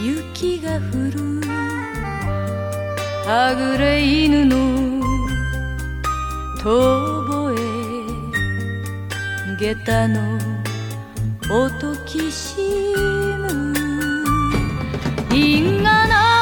[0.00, 1.42] 雪が降る。
[3.26, 4.56] はぐれ犬の
[6.62, 6.64] 遠
[7.28, 7.60] 吠え。
[9.58, 10.38] 下駄の
[11.50, 12.56] 音きし
[13.38, 13.74] む。
[15.32, 16.33] 因果な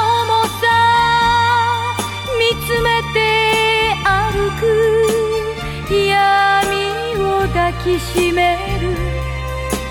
[7.84, 8.94] きしめる。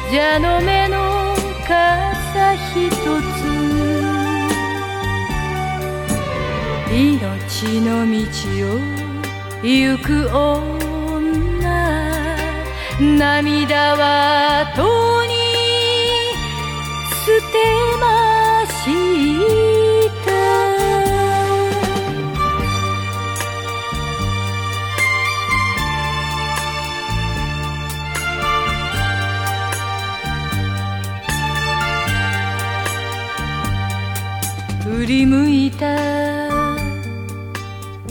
[0.10, 1.36] 蛇の目の
[1.68, 3.24] 傘ひとつ。
[6.92, 8.18] 命の道
[8.68, 8.80] を
[9.64, 10.72] 行く女。
[13.00, 15.32] 涙はとに
[17.26, 17.54] 捨て
[18.00, 18.21] まし
[35.02, 35.98] 振り向いた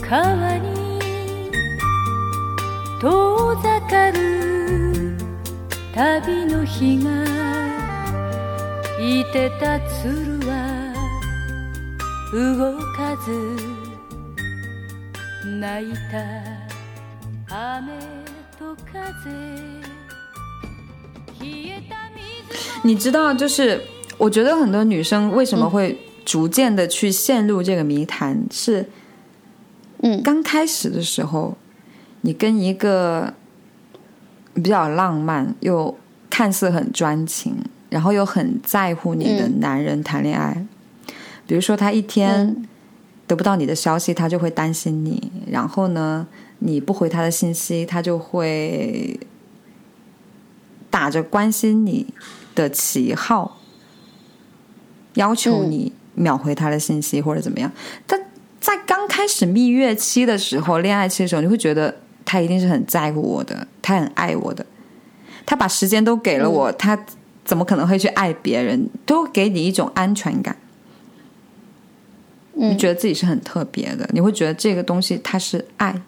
[0.01, 0.99] 川に
[2.99, 5.15] 遠ざかる
[5.95, 7.23] 旅の日が
[8.99, 10.93] いてた鶴は
[12.33, 13.31] 動かず
[15.61, 17.93] 泣いた雨
[18.59, 19.31] と風
[21.39, 23.81] 冷えた水你知道，就是
[24.17, 25.97] 我觉得很多女生为什么会
[26.31, 28.89] 逐渐的去陷入这个谜团，是
[30.01, 30.23] 嗯。
[30.23, 31.57] 刚开始的时候，
[32.21, 33.33] 你跟一个
[34.53, 35.93] 比较浪漫又
[36.29, 37.57] 看似很专情，
[37.89, 40.65] 然后又很在乎你的男人谈恋爱，
[41.45, 42.67] 比如说他一天嗯。
[43.27, 46.25] 得不到你的消息，他就会担心你，然后呢，
[46.59, 49.19] 你不回他的信息，他就会
[50.89, 52.13] 打着关心你
[52.55, 53.57] 的旗号，
[55.13, 57.71] 要求你秒回他的信息或者怎么样。
[58.05, 58.19] 但
[58.59, 64.65] 在刚开始蜜月期的时候，恋爱期的时候，你会觉得他一定是很在乎我的，他很爱我的，
[65.45, 67.05] 他把时间都给了我，他
[67.43, 68.89] 怎么可能会去爱别人？
[69.05, 70.57] 都给你一种安全感。
[72.53, 76.01] 你嗯觉得自己是很特别的，你会觉得这个东西它是爱。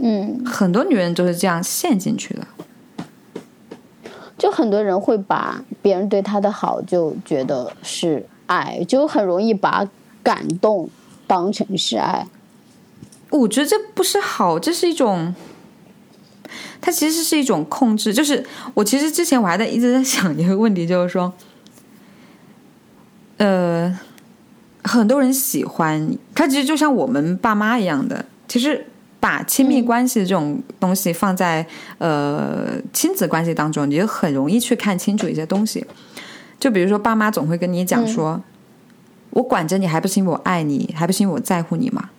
[0.00, 2.46] 嗯，很多女人都是这样陷进去的。
[4.38, 9.86] 就很多人会把别人对他的好就觉得是爱，就很容易把
[10.22, 10.88] 感动
[11.26, 12.26] 当成是爱。
[13.30, 15.34] 我觉得这不是好，这是一种，
[16.80, 18.14] 它其实是一种控制。
[18.14, 21.32] 就是我其实之前我还在一直在想一个问题，就是说，
[23.36, 23.98] 呃，
[24.84, 28.86] 很多人喜欢他，其实就像我们爸妈一样的，其实
[29.20, 31.66] 把亲密关系这种东西放在、
[31.98, 35.84] 呃亲子关系当中，你就很容易去看清楚一些东西。
[36.60, 38.42] 就比如说，爸妈总会跟你讲说
[39.30, 42.10] ：“我管着你，还不是因为我爱你，还不是因为我在乎你吗？”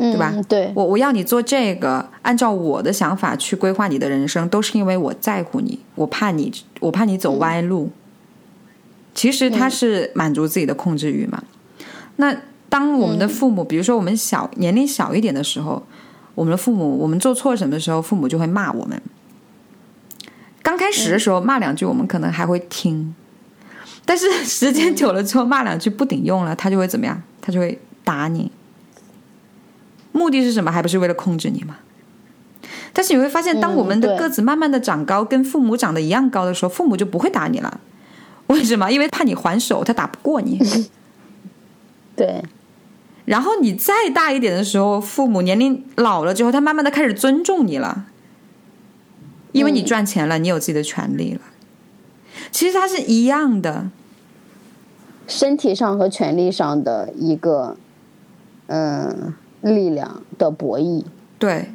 [0.00, 0.34] 嗯，对吧？
[0.48, 7.90] 对，我我要你做这个，按照我的想法去规划你的人生，都是因为我在乎你，我怕你，我怕你走歪路。
[9.12, 11.42] 其实他是满足自己的控制欲嘛。
[12.16, 12.34] 那
[12.68, 15.82] 当我们的父母，比如说我们小年龄小一点的时候，
[16.34, 19.00] 我们的父母，我们做错什么的时候，父母就会骂我们。
[20.62, 23.14] 刚开始的时候骂两句，我们可能还会听，
[24.04, 27.20] 但是时间久了之后骂两句不顶用了，他就会怎么样？
[27.40, 28.52] 他他就会打你。
[30.12, 30.70] 目的是什么？
[30.70, 31.76] 还不是为了控制你吗？
[32.92, 37.80] 但是你会发现，当我们的个子慢慢的长高，跟父母长得一样高的时候，父母就不会打你了。
[38.48, 38.90] 为什么？
[38.90, 40.58] 因为怕你还手，他打不过你。
[42.14, 42.44] 对，
[43.28, 48.06] 然后你再大一点的时候，父母年龄老了之后，他慢慢的开始尊重你了，
[49.52, 51.42] 因为你赚钱了，你有自己的权利了。
[52.50, 53.90] 其实它是一样的，
[55.26, 57.76] 身体上和权利上的一个，
[58.68, 61.04] 嗯、力量的博弈。
[61.38, 61.68] 对，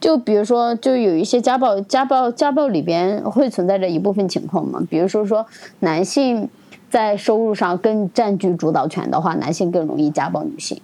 [0.00, 5.46] 就比如说，就有一些家暴、家暴、家暴里边会存在着一部分情况嘛，比如说说
[5.78, 6.48] 男性
[6.90, 10.80] 在收入上更占据主导权的话，男性更容易家暴女性。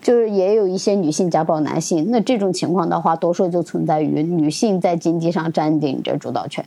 [0.00, 6.64] 就是也有一些女性家暴男性，那这种情况的话，多数就存在于女性在经济上占领着主导权。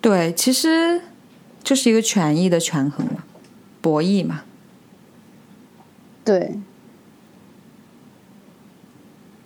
[0.00, 1.02] 对，其实
[1.62, 3.24] 就是一个权益的权衡嘛，
[3.82, 4.42] 博弈嘛。
[6.24, 6.58] 对，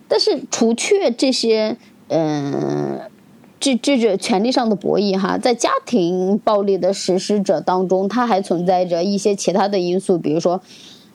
[0.06, 3.00] 但是除却这些，嗯、
[3.60, 10.60] 这这这权利上的博弈哈，在家庭暴力的实施者当中，它还存在着一些其他的因素，比如说，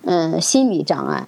[0.04, 1.28] 嗯、心理障碍。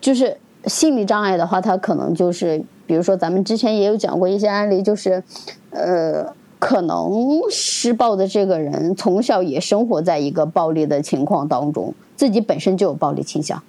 [0.00, 5.24] 就是心理障碍的话，它可能就是，比如说咱们之前也有讲过一些案例，就是，
[5.70, 13.60] 呃，可能施暴的这个人从小也生活在一个暴力的情况当中，自己本身就有暴力倾向，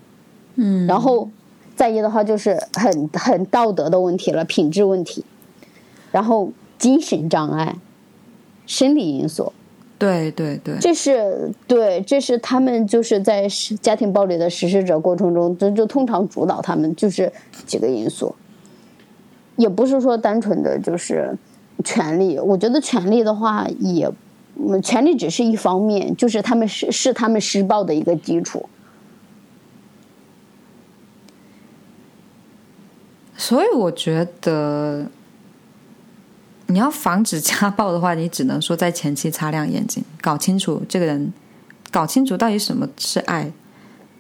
[0.56, 1.28] 嗯，然后
[1.76, 5.26] 再一的话就是很很道德的问题了，品质问题，
[6.18, 7.76] 然后精神障碍、
[8.66, 9.54] 生理因素，
[10.00, 13.48] 对对对，这是对，这是他们就是在
[13.80, 17.32] 家庭暴力的实施者过程中，这就通常主导他们就是
[17.68, 18.34] 几个因素，
[19.58, 21.38] 也不是说单纯的就是
[21.84, 22.40] 权利。
[22.40, 24.12] 我觉得权利的话也，
[24.56, 28.68] 嗯权利只是一方面，就是他们是是他们施暴的一个基础。
[33.36, 35.06] 所以我觉得，
[36.68, 41.34] 你要防止家暴的话，你只能说在前期擦亮眼睛，搞清楚这个人，
[41.92, 43.52] 搞清楚到底什么是爱，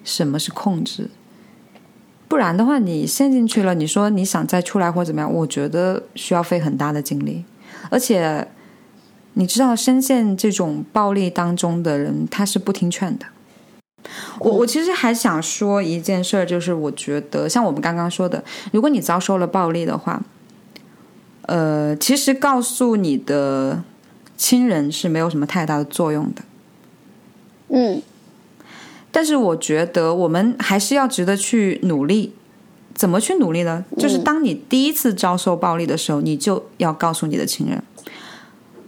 [0.03, 1.09] 什么是控制。
[2.29, 7.45] 不然的话，你陷进去了，你说你想再出来或怎么样，我觉得需要费很大的精力，
[7.89, 8.47] 而且
[9.33, 13.25] 你知道，深陷这种暴力当中的人，他是不听劝的。
[14.39, 20.21] 我我其实还想说一件事儿，就是我觉得像我们刚刚说的，如果你遭受了暴力的话，
[21.47, 23.83] 呃，其实告诉你的
[24.37, 26.41] 亲人是没有什么太大的作用的。
[27.69, 28.01] 嗯，
[29.11, 32.33] 但是我觉得我们还是要值得去努力。
[32.93, 33.85] 怎么去努力呢？
[33.99, 37.83] 就是当你第一次遭受暴力的时候，你就要告诉你的亲人，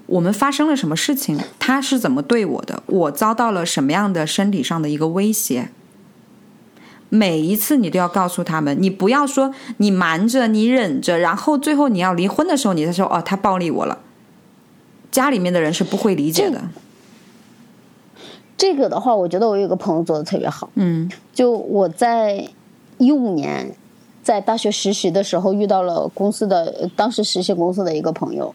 [0.07, 5.69] 我们发生了什么事情，他是怎么对我的，我遭到了什么样的身体上的一个威胁。
[7.09, 13.97] 每一次你都要告诉他们，你不要说你瞒着，你忍着，然后最后你要离婚的时候，你再说哦，他暴力我了。
[15.11, 16.61] 家里面的人是不会理解的。
[18.55, 20.69] 这个的话，我觉得我有一个朋友做的特别好。
[20.75, 22.47] 嗯就我在
[22.97, 23.73] 一五年
[24.21, 28.53] 在大学实习的时候，遇到了公司的呃当时实习公司的一个朋友，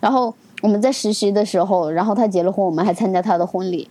[0.00, 3.88] 然后我们在实习的时候，然后他结了婚，我们还参加他的婚礼，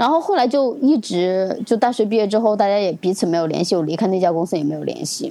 [0.00, 5.30] 然后后来就一直就大学毕业之后，大家也彼此没有联系，我离开那家公司也没有联系，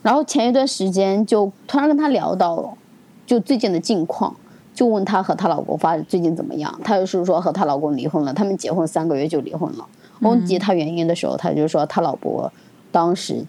[0.00, 2.74] 然后前一段时间就突然跟他聊到
[3.26, 4.34] 就最近的近况。
[4.74, 9.86] 就问她和她老公发最近怎么样，她就是说和她老公离婚了，他们结婚三个月就离婚了。
[10.20, 12.50] 我问及她原因的时候，她就说她老婆
[12.90, 13.44] 当时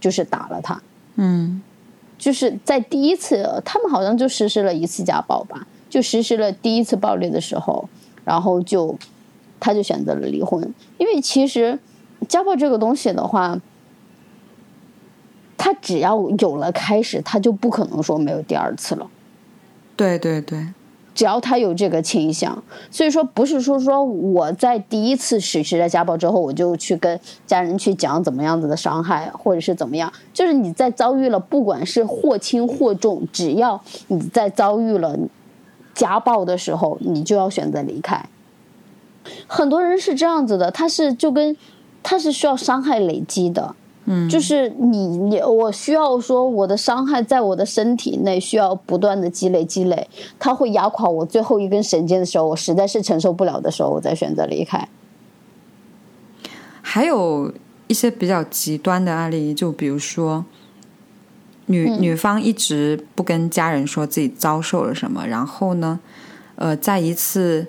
[0.00, 0.82] 就是打了她，
[1.14, 1.62] 嗯
[2.18, 7.88] 就是在第一次他们好像就实施了一次家暴吧，就实施了第一次暴力的时候，
[8.24, 8.98] 然后就
[9.64, 11.78] 她就选择了离婚，因为其实
[12.28, 13.58] 家暴这个东西的话，
[15.56, 19.08] 他只要有了开始，他就不可能说没有第二次了。
[19.96, 20.68] 对对对，
[21.14, 35.18] 只要他有这个倾向，所以说不是说说我在第一次实施了家暴之后，我就去跟家人去讲怎么样子的伤害，或者是怎么样，就是你在遭遇了不管是或轻或重，只要你在遭遇了
[35.94, 38.22] 家暴的时候，你就要选择离开。
[39.46, 41.56] 很多人是这样子的，他是就跟
[42.02, 50.06] 他是需要伤害累积的，嗯，就是你你我需要说我的伤害在我的身体内需要不断的积累积累，
[50.38, 54.88] 它会压垮我最后一根神经的时候，我实在是承受不了的时候，我再选择离开。
[56.82, 57.52] 还有
[57.86, 60.44] 一些比较极端的案例，就比如说
[61.66, 65.98] 女、女方一直不跟家人说自己遭受了什么，然后呢，
[66.56, 67.66] 呃，在一次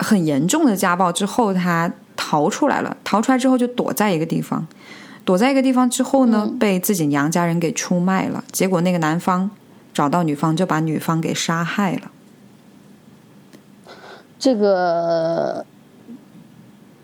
[0.00, 4.66] 很严重的家暴之后，他逃出来了，逃出来之后就躲在一个地方，
[5.24, 8.42] 躲在一个地方之后呢，被自己娘家人给出卖了。
[8.50, 9.50] 结果那个男方
[9.94, 12.10] 找到女方，就把女方给杀害了。
[14.38, 15.64] 这个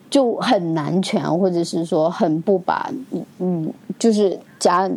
[0.09, 2.91] 就很男权，或者是说很不把
[3.39, 4.91] 嗯，就是家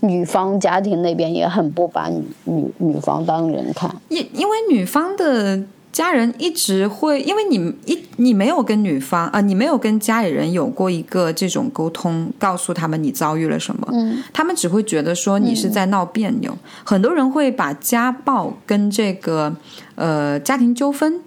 [0.00, 3.94] 女方家庭那边也很不把女女女方当人看。
[4.08, 5.62] 因因为女方的
[5.98, 14.22] 家人一直会，因为你一你没有跟女方啊、呃，你没有跟家里人有过一个这种沟通，告诉他们你遭遇了什么，嗯。
[14.32, 16.56] 他们只会觉得说你是在闹别扭。
[16.84, 19.52] 很多人会把家暴跟这个
[19.96, 21.20] 呃家庭纠纷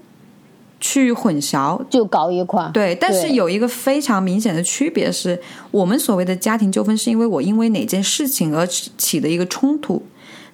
[0.79, 5.37] 去混淆，就搞一块儿，对，但是有一个非常明显的区别是，
[5.71, 10.01] 我们所谓的家庭纠纷，是因为我因为哪件事情而起起的一个冲突。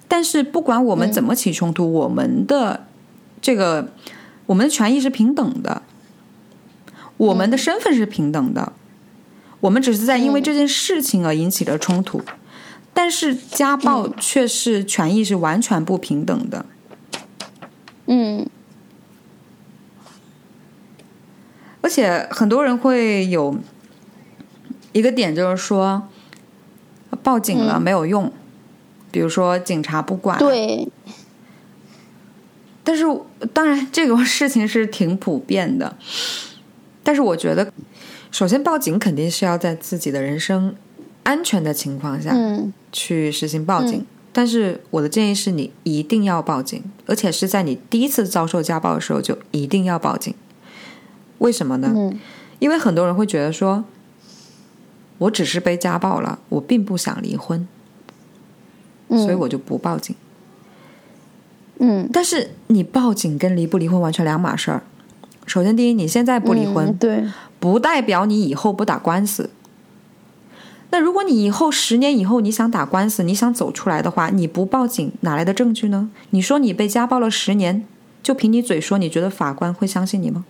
[0.08, 2.87] 但是不管我们怎么起冲突，我们的
[3.40, 3.92] 这个
[4.46, 5.82] 我们的权益是平等的，
[7.16, 8.72] 我们的身份是平等的，
[9.60, 12.22] 我们只是在因为这件事情而引起了冲突。
[12.94, 16.66] 但是家暴却是权益是完全不平等的。
[18.06, 18.48] 嗯
[21.80, 23.56] 而且很多人会有
[24.92, 26.08] 一个点，就是说
[27.22, 28.32] 报警了没有用，
[29.12, 30.38] 比如说警察不管。。
[30.38, 30.88] 对，
[32.88, 33.04] 但是
[33.52, 35.94] 当然这个事情是挺普遍的，
[37.02, 37.70] 但是我觉得，
[38.30, 40.74] 首先报警肯定是要在自己的人身
[41.22, 44.06] 安全的情况下嗯去实行报警。
[44.32, 50.32] 但是我的建议是你一定要报警，而且是在你第一次遭受家暴的时候就一定要报警。
[51.36, 51.92] 为什么呢？
[51.94, 52.18] 嗯
[52.58, 53.84] 因为很多人会觉得说，
[55.18, 57.68] 我只是被家暴了，我并不想离婚，
[59.08, 60.16] 嗯，所以我就不报警。
[61.78, 64.82] 嗯但是你报警跟离不离婚完全两码事儿。
[65.46, 67.24] 首先，第一，你现在不离婚，嗯对，
[67.58, 69.50] 不代表你以后不打官司。
[70.90, 76.10] 那如果你以后十年以后你想打官司，你想走出来的话，你不报警哪来的证据呢？
[76.30, 77.86] 你说你被家暴了十年，
[78.22, 80.44] 就凭你嘴说，你觉得法官会相信你吗？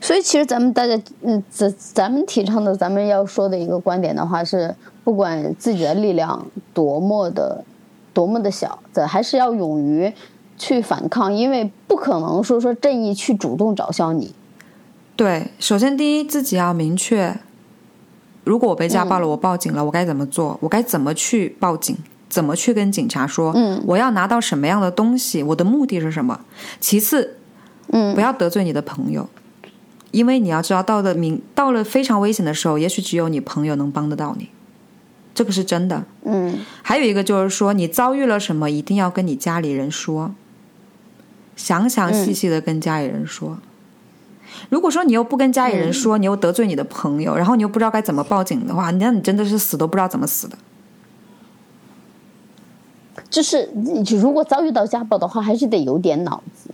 [0.00, 7.64] 所以其实咱们大家，嗯，咱咱们提倡的，咱们要说的一个观点的话是，不管自己的力量多么的
[8.14, 10.10] 多么的小，咱还是要勇于
[10.56, 14.32] 去反抗，因为不可能说说正义去主动找向你。
[15.16, 17.36] 对，首先第一，自己要明确，
[18.44, 20.56] 如果我被家暴了，我报警了，我该怎么做？
[20.62, 21.96] 我该怎么去报警？
[22.28, 23.52] 怎么去跟警察说？
[23.54, 25.40] 嗯我要拿到什么样的东西？
[25.42, 26.40] 我的目的是什么？
[26.80, 27.36] 其次，
[27.92, 29.28] 嗯不要得罪你的朋友，
[30.10, 34.48] 因为你要知道，到了明到了非常危险的时候，也许只有你朋友能帮得到你，
[35.34, 36.04] 这个是真的。
[36.24, 40.34] 嗯还有一个就是说，你遭遇了什么，一定要跟你家里人说，
[41.56, 43.58] 详详细细的跟家里人说。
[44.68, 50.56] 如果说你又不跟家里人说，你又得罪你的朋友，然后你又不知道该怎么报警的话，那你真的是死都不知道怎么死的。
[53.28, 56.70] 就是你如果遭遇到家暴的话，还是得有点脑子，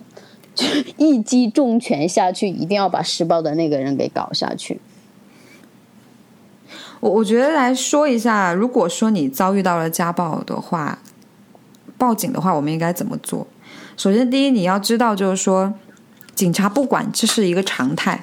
[0.54, 4.78] 就是一击重拳下去，一定要把施暴的那个人给搞下去。
[7.00, 10.98] 我我觉得来说一下，如果说你遭遇到了家暴的话，
[11.98, 13.46] 报警的话，我们应该怎么做？
[13.96, 15.72] 首先，第一，你要知道，就是说，
[16.34, 18.22] 警察不管这是一个常态。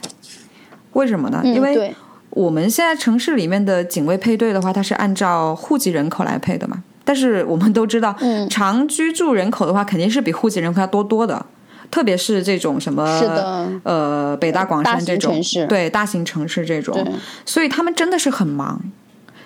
[0.93, 1.41] 为什么呢？
[1.43, 1.95] 嗯，因为，
[2.31, 6.83] 我们现在城市里面的警卫配对的话，它是按照户籍人口来配的嘛。
[7.03, 11.45] 但是我们都知道，嗯常居住人口的话，肯定是比户籍人口要多多的。
[11.89, 18.81] 特别是这种什么，是的呃，北大广深这种城市对大型城市这种，所以他们真的是很忙，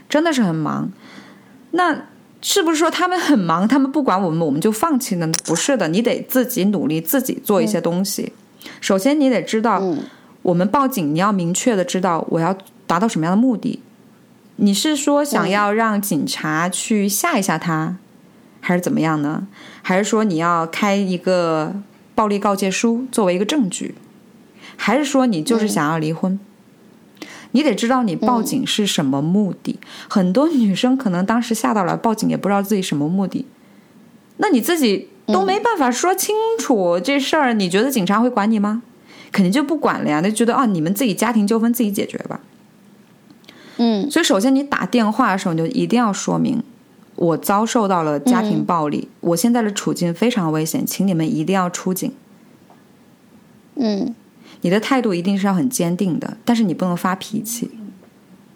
[0.09, 0.91] 真的是很忙。
[1.71, 2.07] 那
[2.41, 5.31] 是不是说他们很忙，他们不管我们，我们就放弃呢？
[5.45, 8.33] 不是的，你得自己努力，自己做一些东西。
[8.79, 9.99] 首先，你得知道，嗯
[10.41, 13.79] 我们报警，你要明确的知道我要达到什么样的目的。
[14.55, 17.97] 你是说想要让警察去吓一吓他，
[18.59, 19.47] 还是怎么样呢？
[19.83, 21.75] 还是说你要开一个
[22.15, 23.95] 暴力告诫书作为一个证据？
[24.75, 26.39] 还是说你就是想要离婚？
[27.51, 29.79] 你得知道你报警是什么目的。
[30.09, 33.45] 很多女生可能当时吓到了，报警也不知道自己什么目的。
[34.37, 38.81] 那你自己都没办法说清楚这事儿，你觉得警察会管你吗？
[39.31, 42.39] 肯定就不管了呀，那就觉得啊，你们自己家庭纠纷自己解决吧。
[43.77, 46.63] 嗯所以，首先你打电话的时候，你就一定要说明
[47.21, 52.11] 我遭受到了家庭暴力，我现在的处境非常危险，请你们一定要出警。
[53.75, 54.15] 嗯
[54.61, 57.69] 你的态度一定是要很坚定的，但是你不能发脾气，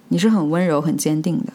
[0.07, 1.53] 你是很温柔、很坚定的。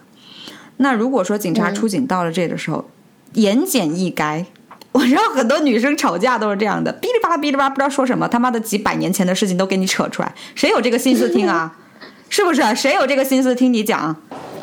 [0.77, 2.89] 那如果说警察出警到了这的时候，
[3.33, 4.45] 言简意赅，
[4.93, 11.77] 我知道很多女生吵架都是这样的，哔哩吧啦哔哩吧啦，不知道说什么，他妈的几百年前的事情都给你扯出来，谁有这个心思听啊？
[12.31, 12.63] 是不是？
[12.77, 14.15] 谁有这个心思听你讲？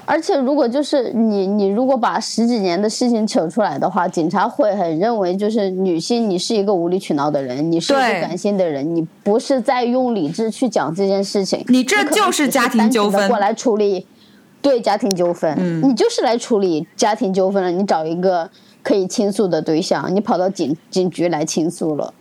[0.07, 14.07] 而且，如果就是你，你如果把十几年的事情扯出来的话，警察会很认为就是女性，你是一个无理取闹的人，你是一个感性的人，你不是在用理智去讲这件事情，你这就是家庭纠纷单纯地过来处理，
[14.61, 15.83] 对家庭纠纷，嗯。
[15.89, 18.49] 你就是来处理家庭纠纷了，你找一个
[18.81, 22.13] 可以倾诉的对象，你跑到警警局来倾诉了，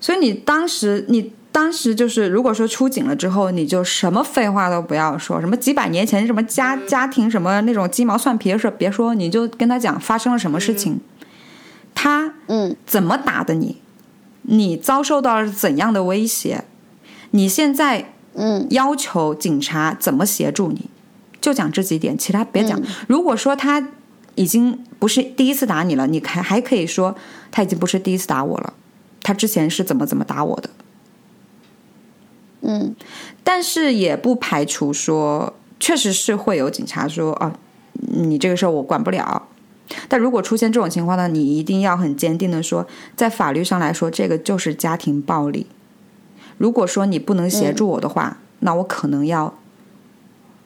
[0.00, 10.98] 所以你当时，你当时就是，如果说出警了之后，你就什么废话都不要说，什么几百年前什么家家庭什么那种鸡毛蒜皮的事别说，你就跟他讲发生了什么事情，
[11.94, 13.76] 他嗯怎么打的你，
[14.42, 16.64] 你遭受到了怎样的威胁，
[17.32, 20.88] 你现在嗯要求警察怎么协助你，
[21.38, 22.80] 就讲这几点，其他别讲。
[22.80, 22.84] 嗯。
[23.06, 23.86] 如果说他
[24.36, 27.14] 已经不是第一次打你了，你还还可以说
[27.50, 28.72] 他已经不是第一次打我了，
[29.22, 30.70] 他之前是怎么怎么打我的。
[32.62, 32.94] 嗯
[33.44, 37.52] 但是也不排除说，确实是会有警察说啊，
[37.92, 39.48] 你这个事儿我管不了。
[40.08, 45.66] 但如果出现这种情况呢，你一定要很坚定的说，在法律上来说，这个就是家庭暴力。
[46.56, 49.58] 如果说你不能协助我的话，那我可能要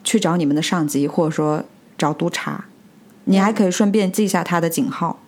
[0.05, 1.65] 去找你们的上级，或者说
[1.97, 2.67] 找督察。
[3.25, 5.19] 你还可以顺便记一下他的警号。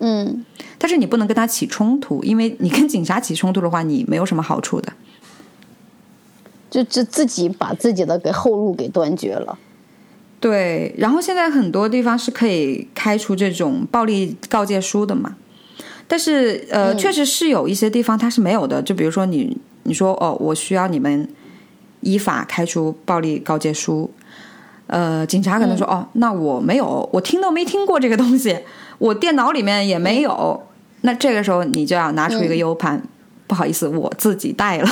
[0.00, 0.44] 嗯
[0.76, 4.92] 但是你不能跟他起冲突，因为你跟警察起冲突的话，你没有什么好处的。
[6.74, 9.56] 就自自己把自己的给后路给断绝了。
[10.40, 15.36] 对，然后现在很多地方是可以开出这种暴力告诫书的嘛，
[16.08, 21.26] 但是呃，确实是有一些地方它是没有的，就比如说你你说哦，我需要你们
[22.00, 24.10] 依法开出暴力告诫书，
[24.88, 28.58] 呃，警察可能说、哦，那我没有，我听都没听过这个东西，
[28.98, 30.62] 我电脑里面也没有，
[31.00, 33.02] 那这个时候你就要拿出一个 U 盘，
[33.46, 34.88] 不好意思，我自己带了，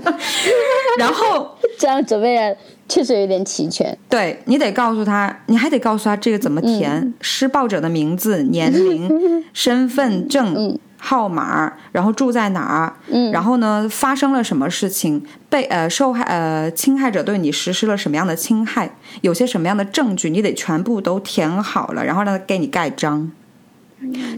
[0.98, 1.56] 然后。
[1.78, 2.54] 这样准备的
[2.90, 3.96] 确实有点齐全。
[4.06, 9.08] 对你得告诉他，你还得告诉他这个怎么填，施暴者的名字、年龄、
[9.54, 12.92] 身份证号码，然后住在哪儿，
[13.32, 23.32] 然后呢发生了什么事情，被呃受害呃侵害者对你实施了什么样的侵害，有些什么样的证据，你得全部都填好了，然后让他给你盖章。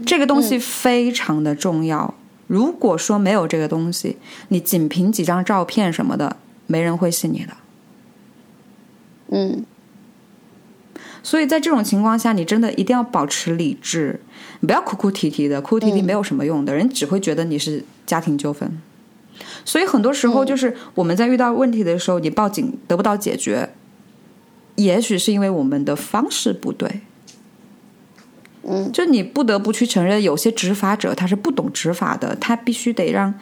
[0.05, 2.13] 这个东西非常的重要。
[2.53, 4.15] 如果说没有这个东西，
[4.49, 6.37] 你仅凭几张照片什么的，
[6.67, 7.53] 没人会信你的。
[9.31, 9.65] 嗯
[11.23, 14.19] 所以在这种情况下，你真的一定要保持理智，
[14.59, 18.79] 你不要哭哭啼啼的，哭哭啼啼没有什么用的，人只会觉得你是家庭纠纷。
[19.65, 23.67] 所以很多时候就是我们在遇到问题的时候，你报警得不到解决，
[24.75, 27.01] 也许是因为我们的方式不对。
[28.65, 33.33] 嗯，就你不得不去承认，有些执法者他是不懂执法的，他必须得让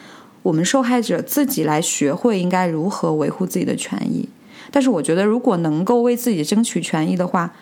[0.41, 4.27] 我们受害者自己来学会应该如何维护自己的权益。
[4.71, 7.53] 但是我觉得，如果能够为自己争取权益的话，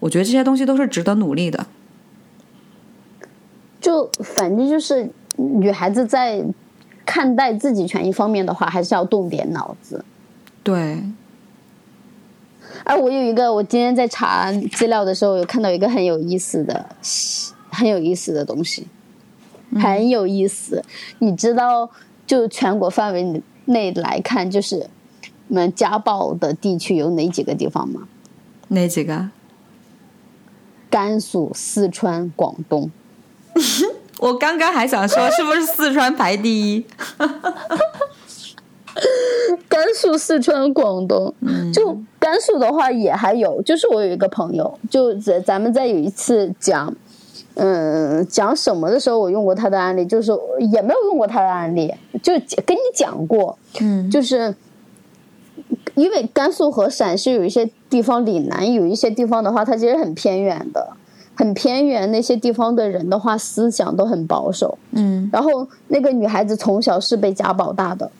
[0.00, 1.66] 我觉得这些东西都是值得努力的。
[3.80, 6.42] 就反正就是女孩子在
[7.04, 10.02] 看待自己权益方面的话，还是要动点脑子。
[10.62, 11.02] 对，
[12.84, 16.84] 而我有一个，我今天在查资料的时候，有看到一个很有意思的、
[17.70, 18.86] 很有意思的东西，
[19.74, 20.84] 很有意思。
[21.18, 21.90] 你知道，
[22.26, 24.86] 就全国范围内来看，就是
[25.48, 28.06] 我们家暴的地区有哪几个地方吗？
[28.68, 29.30] 哪几个？
[30.90, 32.90] 甘肃、四川、广东。
[34.20, 36.86] 我刚刚还想说，是不是四川排第一？
[39.68, 41.32] 甘肃、四川、广东，
[41.72, 46.94] 就甘肃的话也还有，就是我有一个朋友，就咱咱们在有一次讲，
[47.54, 50.32] 嗯，讲什么的时候，我用过他的案例，就是
[50.72, 51.92] 也没有用过他的案例，
[52.22, 52.32] 就
[52.64, 54.10] 跟你讲过，嗯。
[54.10, 54.54] 就是
[55.94, 60.88] 因为甘肃和陕西有一些地方岭南有一些地方的话，它其实很偏远的，
[61.34, 65.28] 很偏远那些地方的人的话，思想都很保守，嗯。
[65.32, 68.10] 然后那个女孩子从小是被家暴大的，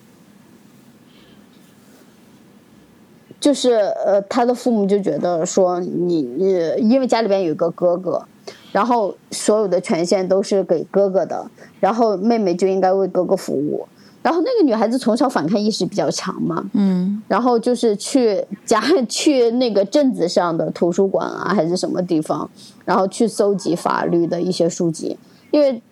[3.44, 3.72] 就是
[4.06, 8.24] 呃，他的父母就觉得说你你因为家里边有一个哥哥，
[8.72, 11.46] 然后所有的权限都是给哥哥的，
[11.78, 13.86] 然后妹妹就应该为哥哥服务。
[14.22, 17.22] 然后那个女孩子从小反抗意识比较强嘛，嗯。
[17.28, 22.48] 然后就是去家 去那个镇子上的图书馆啊，还是什么地方，
[22.86, 25.18] 然后去搜集法律的一些书籍，
[25.50, 25.82] 因为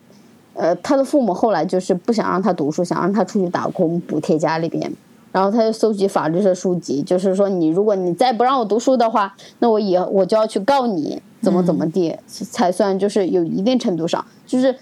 [0.54, 4.90] 呃，他的父母后来就是不想让他读书，想让他出去打工补贴家里边，
[5.32, 14.76] 然后他就搜集法律的书籍，就是说你如果你再不让我读书的话，那我以后我就要去告你，怎么怎么地，才算就是有一定程度上，就是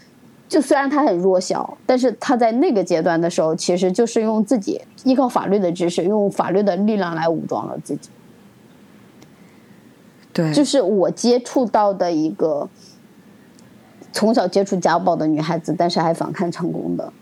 [0.49, 8.11] 就虽然他很弱小，但是他在那个阶段的时候，其实就是用自己依靠法律的知识，用法律的力量来武装了自己。
[10.33, 12.69] 对，就是我接触到的一个
[14.13, 17.13] 从小接触家暴的女孩子，但是还反抗成功的。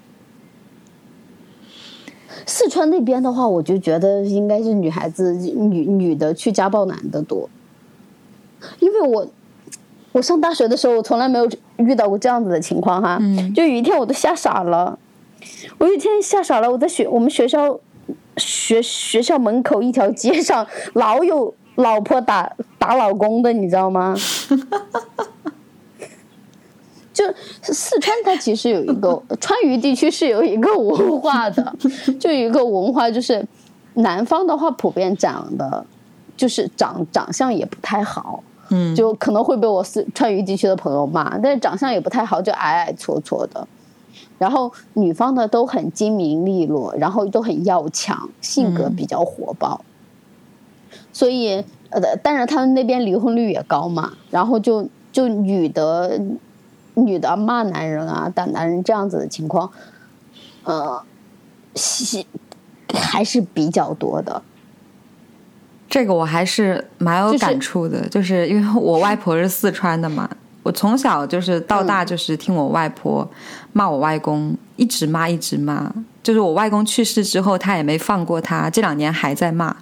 [2.49, 7.49] 四川那边的话，我就觉得应该是女孩子女女的去家暴男的多，
[8.80, 9.28] 因为我
[10.12, 11.46] 我上大学的时候，我从来没有
[11.76, 13.18] 遇到过这样子的情况哈。
[13.20, 14.99] 嗯就有一天我都吓傻了，
[15.76, 17.78] 我有一天吓傻了，我在学我们学校
[18.38, 24.16] 学学校门口一条街上，老有老婆打打老公的，你知道吗？
[27.19, 31.75] 就四川，它其实有一个 川渝地区是有一个文化的，
[32.21, 33.45] 就有一个文化，就是
[33.95, 35.85] 南方的话普遍长得
[36.37, 38.41] 就是长长相也不太好，
[38.71, 43.66] 嗯，就可能会被我四川渝地区的朋友骂，但是长相也不太好，就矮矮矬矬的。
[44.39, 49.81] 然后女方的都很精明利落，然后都很要强，性格比较火爆。
[51.12, 56.21] 所以呃，但是他们那边离婚率也高嘛，然后就就女的
[57.07, 59.70] 女的骂男人啊、打男人这样子的情况，
[60.64, 61.03] 呃，
[61.74, 62.24] 是
[62.92, 64.42] 还是比较多的。
[65.88, 70.28] 这个我还是蛮有感触的，就是因为我外婆是四川的嘛，
[70.62, 73.26] 我从小就是到大就是听我外婆
[73.72, 75.90] 骂我外公，一直骂一直骂，
[76.22, 79.74] 就是我外公去世之后，他也没放过他，这两年还在骂。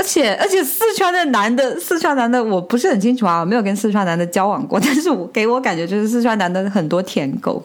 [0.00, 7.62] 而且而且四川的男的，四川男的我不是很清楚啊，没有跟四川男的交往过， 但是我给我感觉就是四川男的很多舔狗。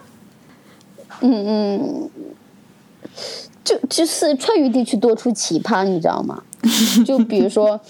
[1.22, 2.10] 嗯嗯，
[3.64, 6.42] 就就是川渝地区多出奇葩，你知道吗？
[7.06, 7.80] 就比如说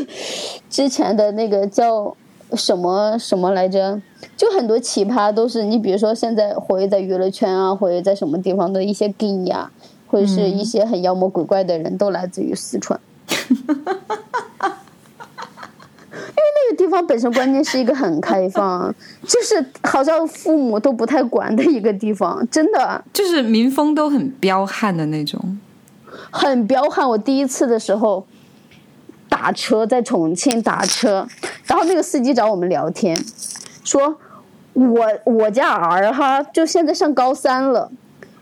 [0.68, 2.14] 之前的那个叫
[2.52, 3.98] 什么什么来着，
[4.36, 9.70] 就很多奇葩都是你，比如说现在活跃在娱乐圈啊，活跃在什么地方的一些 gay 呀、
[10.10, 12.98] 或者是一些很妖魔鬼怪的人，都来自于四川。
[16.12, 18.92] 因为那个地方本身关键是一个很开放，
[19.22, 25.58] 就是好像父母都不太管的一个地方，真的就是民风都很彪悍的那种。
[26.30, 27.08] 很彪悍。
[27.08, 28.26] 我第一次的时候
[29.28, 31.26] 打车在重庆打车，
[31.64, 33.16] 然后那个司机找我们聊天，
[33.84, 34.16] 说
[34.72, 37.90] 我我家儿哈就现在上高三了，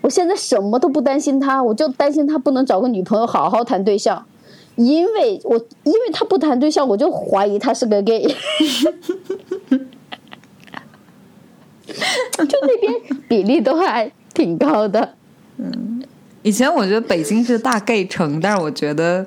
[0.01, 4.24] 我现在什么都不担心他，我就担心他不能找个女朋友好好谈对象。
[4.76, 8.22] 因为我因为他不谈对象，我就怀疑他是个 gay。
[11.88, 12.94] 就那边
[13.28, 15.14] 比例都还挺高的。
[15.57, 16.03] 嗯
[16.42, 19.26] 以前我觉得北京是大 gay 城，但是我觉得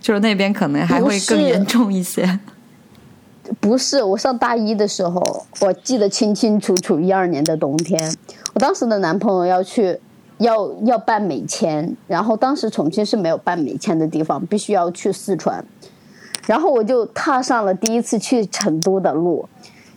[0.00, 2.38] 就是那边可能还会更严重一些。
[3.60, 8.14] 不是，我上大一的时候，我记得清清楚楚，一二年的冬天，
[8.54, 9.98] 我当时的男朋友要去，
[10.42, 15.64] 要要办美签，然后当时重庆是没有办美签的地方，必须要去四川，
[16.46, 19.48] 然后我就踏上了第一次去成都的路，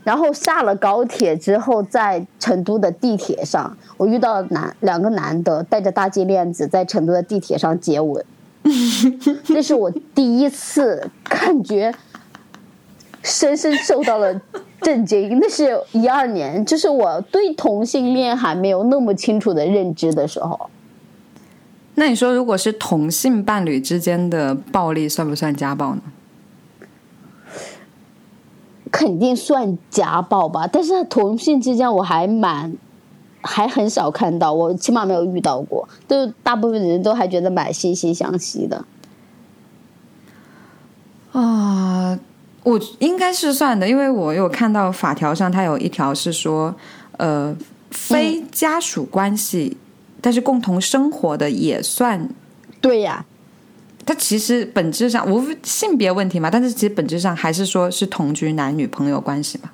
[0.04, 8.24] 然后下了高铁之后，在成都的地铁上，我遇到男两个男的带着大金链子在成都的地铁上接吻，
[9.50, 11.94] 那是我第一次感觉。
[13.26, 14.40] 深深受到了
[14.82, 15.38] 震惊。
[15.40, 20.70] 那是一二年，就是我对同性恋还没有那么清楚的认知的时候。
[21.96, 26.02] 那你说，如果是同性伴侣之间的暴力，算不算家暴呢？
[28.92, 32.74] 肯定算家暴吧，但是同性之间我还蛮
[33.42, 38.86] 还很少看到，我起码没有遇到过，都大部分人都还觉得蛮惺惺相惜的。
[41.34, 41.42] 啊、
[42.65, 46.75] 我应该是算的，因为我有看到法条上它有一条是说，
[47.17, 47.57] 呃，
[47.91, 49.77] 非家属关系，
[50.21, 52.29] 但是共同生活的也算。
[52.81, 53.25] 对呀，
[54.05, 59.71] 它其实本质上无非性别问题嘛，但是其实本质上还是说是同居男女朋友关系嘛。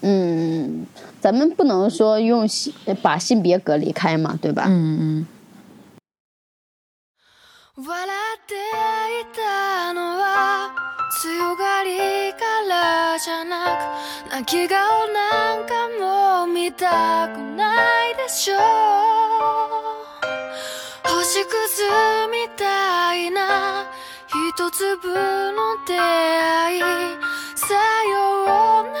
[0.00, 0.86] 嗯，
[1.20, 4.66] 咱们不能说用性把性别隔离开嘛，对吧？
[4.68, 5.26] 嗯嗯。
[7.76, 7.86] 笑っ
[8.48, 10.81] ていたのは
[11.23, 13.77] 強がりからじゃな
[14.27, 17.75] く泣き顔なんかも見たくな
[18.11, 18.59] いでしょう
[21.07, 21.81] 星屑
[22.29, 23.85] みたいな
[24.51, 26.81] 一粒の出会い
[27.55, 27.73] さ
[28.11, 28.99] ようなら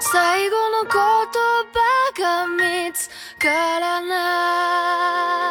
[0.00, 1.78] 最後の言葉
[2.18, 5.41] が見つからない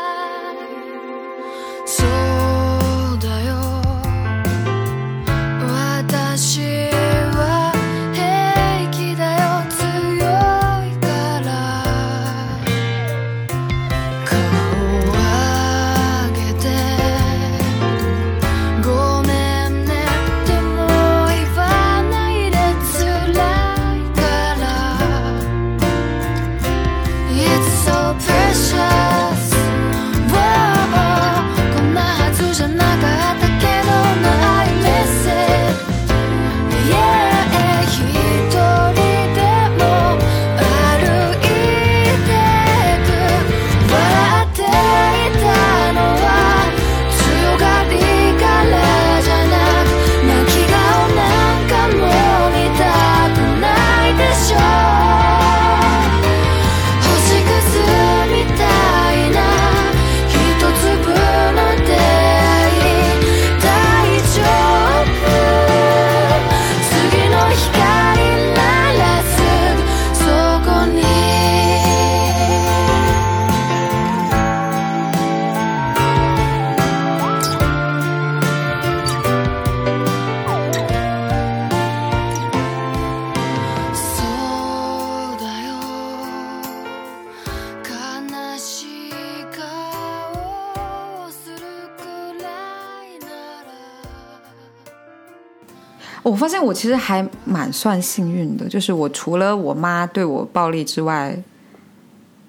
[96.42, 101.38] 发现我其实还蛮算幸运的，就是我除了我妈对我暴力之外，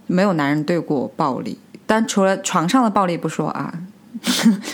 [0.06, 1.58] 没有男人对过我暴力。
[1.86, 3.70] 但除了床上的暴力不说啊，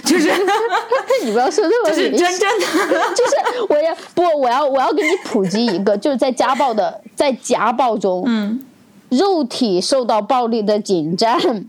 [0.05, 0.31] 就是
[1.25, 2.49] 你不要说这么就是真正
[2.89, 3.35] 的， 就是
[3.69, 8.63] 我要不，我要我要给你普及一个，就是在家暴的在家暴中，嗯，
[9.09, 11.67] 肉体受到暴力的仅占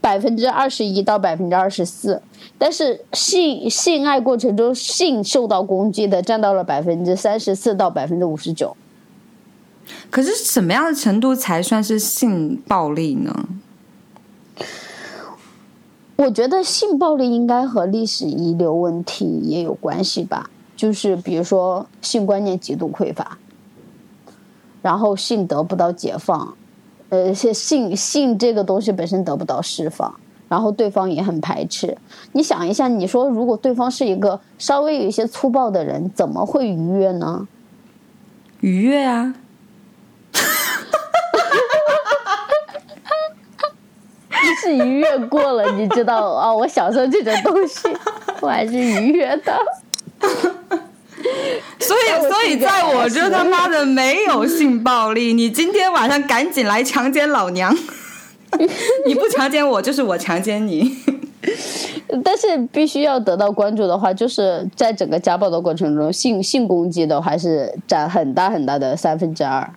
[0.00, 2.22] 百分之二十一到百分之二十四，
[2.58, 8.76] 但是性性爱过程中性受到攻击的占到了百分之三十四到百分之五十九。
[10.10, 13.48] 可是什么样的程度才算是性暴力呢？
[16.16, 23.36] 我觉得性暴力应该和历史遗留问题也有关系吧，就是比如说性观念极度匮乏，
[24.80, 26.56] 然后性得不到解放，
[27.10, 30.18] 呃，是性性这个东西本身得不到释放，
[30.48, 31.96] 然后对方也很排斥。
[32.32, 37.46] 你想一下，你说如果对方是一个稍微有一些粗暴的人，怎么会愉悦呢？
[38.60, 39.34] 愉悦啊，
[44.62, 47.88] 是愉悦过了，你知道啊、我享受这种东西，
[48.40, 49.56] 我还是愉悦的。
[51.78, 57.76] 所以 所以在我这他妈的没有性暴力，你今天晚上赶紧来强奸老娘，
[59.06, 60.96] 你不强奸我就是我强奸你。
[62.24, 69.68] 但是必须要得到关注的话，就是在整个家暴的过程中，性性攻击的还是占很大很大的三分之二。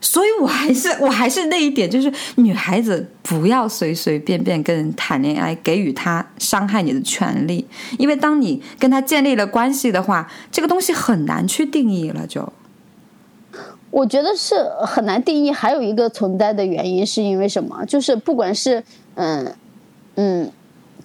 [0.00, 7.66] 所以我还是我还是那一点，就是女孩子不要随随便便跟人谈恋爱，给予他伤害你的权利，
[7.98, 12.52] 因为当你跟他建立了关系的话，这个东西很难去定义了就。
[13.92, 15.52] 我觉得是很难定义。
[15.52, 17.84] 还有一个存在的原因是因为什么？
[17.84, 18.82] 就是不管是
[19.14, 19.54] 嗯
[20.16, 20.50] 嗯，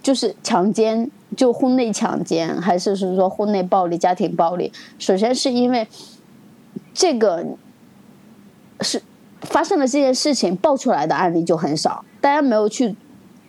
[0.01, 5.85] 就是强奸，就婚内强奸，还是是说婚内暴力、家庭暴力，首先是因为
[6.93, 7.45] 这个
[8.79, 9.01] 是
[9.41, 12.95] 发生了这件事情，爆出来的案例就很少，大家没有去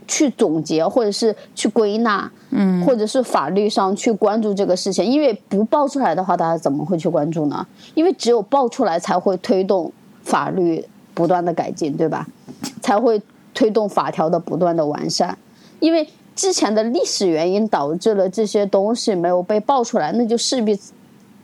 [0.09, 7.65] 去总结，或者是去归纳，嗯，或者是法律上去关注这个事情，因为不爆出来的话，大家怎么会去关注呢？
[7.95, 9.93] 因为只有爆出来，才会推动
[10.25, 10.85] 法律
[11.15, 12.27] 不断的改进，对吧？
[12.81, 13.21] 才会
[13.55, 15.37] 推动法条的不断的完善，
[15.79, 20.79] 因为之前的历史原因导致了这些东西没有被爆出来，那就势必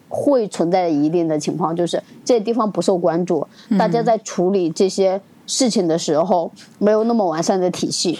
[0.08, 3.46] 会存在一定的情况，就是这些地方不受关注，
[3.78, 8.18] 大家在处理这些事情的时候没有那么完善的体系。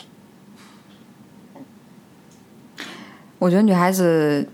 [3.45, 4.49] 我觉得女孩子，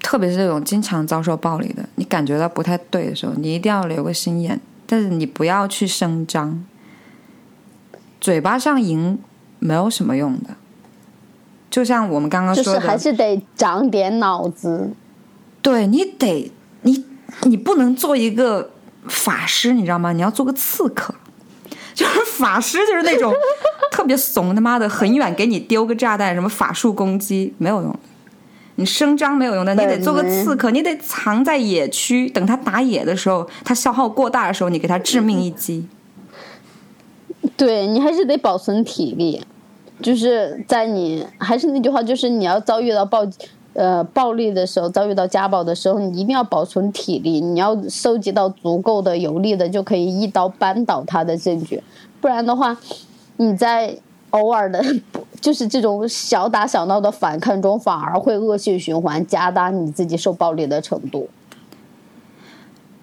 [0.00, 6.64] 特别是这种经常遭受暴力的，你感觉到不太对的时候，你一定要留个心眼，但是你不要去声张，
[8.20, 9.18] 嘴巴上赢
[9.58, 10.50] 没有什么用的。
[11.68, 14.92] 就像我们刚刚说的，就是还是得长点脑子。
[15.60, 17.04] 对你得你
[17.42, 18.70] 你不能做一个
[19.08, 20.12] 法师，你知道吗？
[20.12, 21.12] 你要做个刺客。
[21.92, 23.34] 就是法师，就是那种
[23.90, 27.98] 特别怂，他妈的很远给你丢个炸弹，什么法术攻击没有用的，
[28.78, 35.84] 你声张没有用的，你得做个刺客，你得藏在野区，等他打野的时候，他消耗过大的时候，你给他致命一击。
[37.56, 39.44] 对你还是得保存体力，
[40.00, 43.26] 就是在你还是那句话，就是你要遭遇到暴
[43.72, 51.82] 呃暴力的时候，遭遇到家暴的时候，你一定要保存体力，你要收集到足够的有力的，就可以一刀扳倒他的证据，
[52.20, 52.78] 不然的话，
[53.38, 53.98] 你在
[54.30, 54.84] 偶尔的，
[55.40, 61.28] 就是这种小打小闹的反抗中，反而会恶性循环，加大你自己受暴力的程度。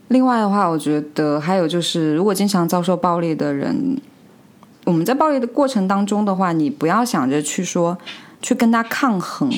[0.09, 3.99] 另外的话，我觉得还有就是，如果经常遭受暴力的人，
[4.85, 7.97] 我们在暴力的过程当中的话，你不要想着去说
[8.39, 9.49] 去跟他抗衡，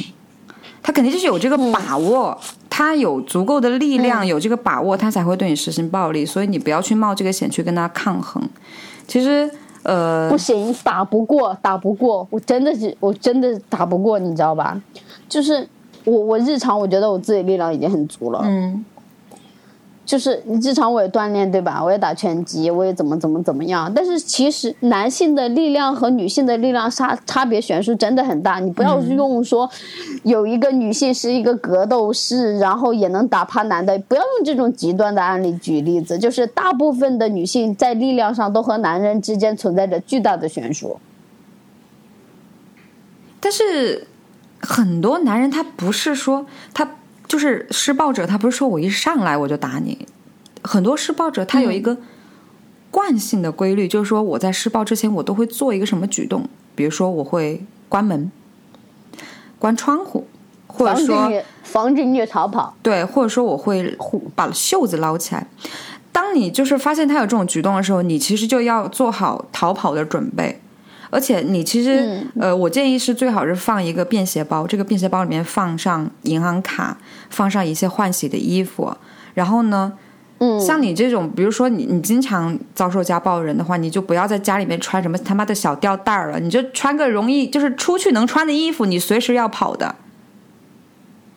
[0.82, 2.40] 他肯定就是有这个把握，
[2.70, 8.42] 他有足够的力量，有这个把握，他才会对你实行暴力，所以你不要去冒这个险去跟他抗衡。
[9.06, 9.52] 其实，
[9.88, 14.80] 呃不，行，打不过，打不过，我真的是，我真的打不过，你知道吧？
[15.30, 15.66] 就是
[16.04, 18.84] 我，我日常我觉得我自己力量已经很足了，嗯，
[20.08, 21.84] 就是日常我也锻炼，对吧？
[21.84, 23.92] 我也打拳击，我也怎么怎么怎么样。
[23.94, 28.58] 但是其实男性的力量和女性的力量差差别悬殊真的很大。
[28.60, 29.70] 你不要用说
[30.24, 36.18] 有一个女性是一个格斗士，然后也能打趴男的，不要用这种极端的案例举例子。
[36.18, 40.98] 就是大部分的女性在力量上都和男人之间存在着巨大的悬殊。
[43.42, 44.08] 但是
[44.62, 46.90] 很多男人他不是说他
[47.28, 50.08] 就是施暴者，他不是说我一上来我就打你。
[50.64, 51.98] 很多施暴者他有一个
[52.90, 58.32] 惯性的规律，就是说我在施暴之前我都会做一个什么举动，比如说我会关门、
[59.60, 60.28] 关窗户，
[60.68, 61.32] 或者说
[61.64, 62.74] 防止虐逃跑。
[62.82, 63.98] 对，或者说我会
[64.36, 65.48] 把袖子捞起来。
[66.12, 70.60] 当你就是发现他有这种举动的时候，你其实就要做好逃跑的准备。
[71.10, 76.98] 而且你其实，呃，我建议是最好是放一个便携包，这个便携包里面放上银行卡，
[77.30, 78.96] 放上一些换洗的衣服，
[79.34, 79.94] 然后呢，
[80.40, 89.96] 嗯，像你这种，比如说你你经常遭受家暴的人的话，你就不要在家里面穿什么他妈的小吊带儿了，你就穿个容易就是出去能穿的衣服，你随时要跑的。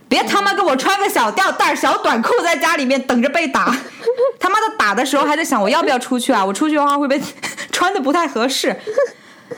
[0.09, 3.73] 别他妈给我穿个小吊带儿、小短裤在家里面等着被打，
[4.41, 6.45] 他妈的打的时候还在想我要不要出去啊？
[6.45, 7.21] 我出去的话会被
[7.71, 8.77] 穿的不太合适。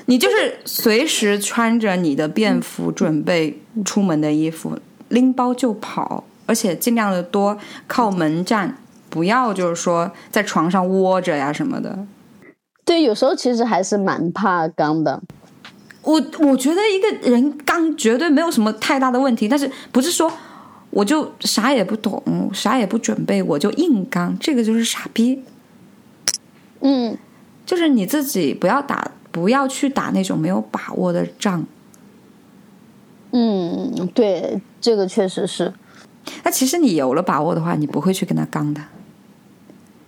[0.06, 4.78] 你就是随时穿着你的便服，准备出门的衣服，
[5.08, 8.76] 拎包就跑，而且尽量的多靠门站，
[9.10, 12.06] 不要就是说在床上窝着呀什么的。
[12.84, 15.22] 对，有时候其实还是蛮怕刚的。
[16.02, 20.32] 我我觉得一个人刚绝对没有什么太大的问题，但是不是说
[20.90, 25.44] 我就啥也不懂，啥也不准备，我就硬刚，这个就是傻逼。
[26.80, 27.16] 嗯，
[27.64, 31.66] 就是你自己不要打，不要去打那种没有把握的仗。
[33.32, 35.72] 嗯，对，这个确实是。
[36.44, 38.80] 那其实你有了把握的话，你不会去跟他刚的。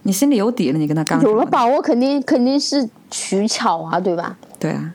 [0.03, 4.37] 你心里有底了，你跟他刚有了把握，肯定肯定是取巧啊，对吧？
[4.61, 4.95] 对啊，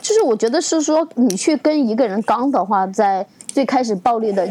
[0.00, 4.44] 就是我觉得是说，你去跟一个人刚的话，在最开始暴力的，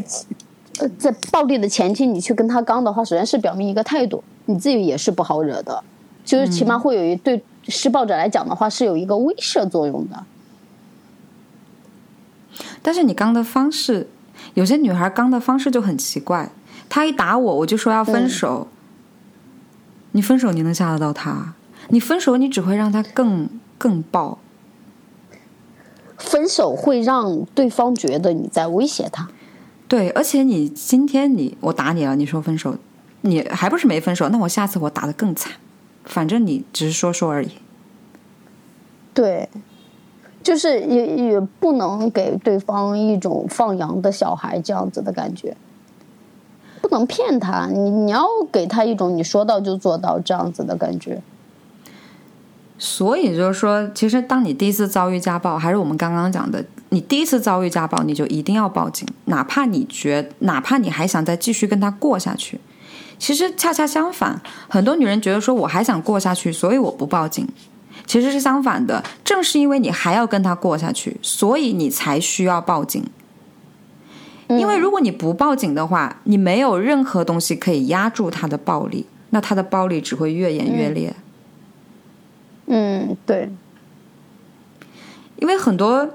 [0.80, 5.82] 呃，在暴力的前期，你去跟他刚的话，首先是表明一个态度，你自己也是不好惹的，
[6.26, 10.26] 就是起码会有一对施暴者来讲的话，是有一个威慑作用的。
[12.82, 14.08] 但是你刚的方式，
[14.54, 16.50] 有些女孩刚的方式就很奇怪。
[16.90, 18.68] 她一打我，我就说要分手。
[20.14, 21.54] 你分手，你能吓得到她？
[21.90, 24.40] 你分手，你只会让她更更暴。
[26.18, 29.30] 分手会让对方觉得你在威胁他。
[29.88, 32.76] 对，而且你今天你我打你了，你说分手，
[33.22, 34.28] 你还不是没分手？
[34.30, 35.54] 那我下次我打的更惨。
[36.10, 37.52] 反正你只是说说而已。
[39.14, 39.48] 对，
[40.44, 45.56] 就是也也不能给对方一种放羊的小孩这样子的感觉，
[46.82, 51.22] 不能骗他，你你要给他一种你说到就做到这样子的感觉。
[52.78, 62.60] 所以就是说，其实当你第一次遭遇家暴，还是我们刚刚讲的，你第一次遭遇家暴，你就一定要报警，哪怕你觉，哪怕你还想再继续跟他过下去。
[63.20, 67.48] 其实恰恰相反，很多女人觉得说我还想过下去，所以我不报警。
[68.08, 73.06] 其实是相反的，正是因为你还要跟他过下去，所以你才需要报警。
[74.48, 81.14] 因为如果你不报警的话，你没有任何东西可以压住他的暴力，那他的暴力只会越演越烈。
[82.66, 83.52] 嗯，对，
[85.36, 86.10] 因为很多，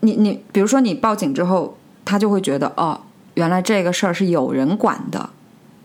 [0.00, 3.00] 你你比如说你报警之后，他就会觉得哦，
[3.34, 5.30] 原来这个事儿是有人管的，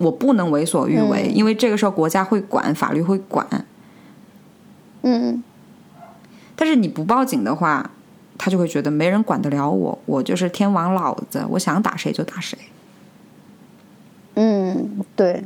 [0.01, 3.65] 我不能为所欲为，嗯因为这个时候国家会管，法律会管。
[5.03, 5.43] 嗯
[6.55, 7.89] 但是你不报警的话，
[8.37, 12.57] 他就会觉得没人管得了我，我就是天王老子，我想打谁就打谁。
[14.35, 15.43] 嗯，对，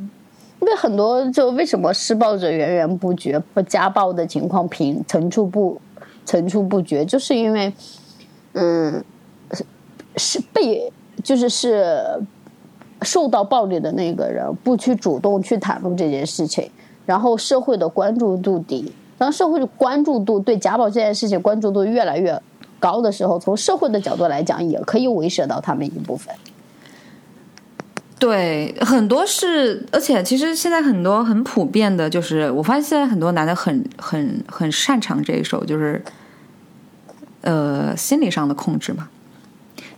[0.59, 5.79] 因为很多就为什么施暴者源源不绝，不家暴的情况频层出不
[6.25, 7.73] 层出不绝，就是因为，
[8.53, 9.03] 嗯，
[9.51, 9.65] 是
[10.17, 10.91] 是被
[11.23, 12.03] 就是是
[13.05, 16.69] 受到暴力的那个人不去主动去袒露这件事情，
[17.05, 22.41] 然后社会的关注度低，当社会的关注度对家暴这件事情关注度越来越
[22.79, 26.35] 高的时候，从社会的角度来讲，也可以威慑到他们一部分。
[28.17, 36.01] 对，很多是，而且其实现在很多很普遍的，就是我发现现在很多男的很很很擅长这一手，就是
[37.41, 39.09] 呃心理上的控制嘛，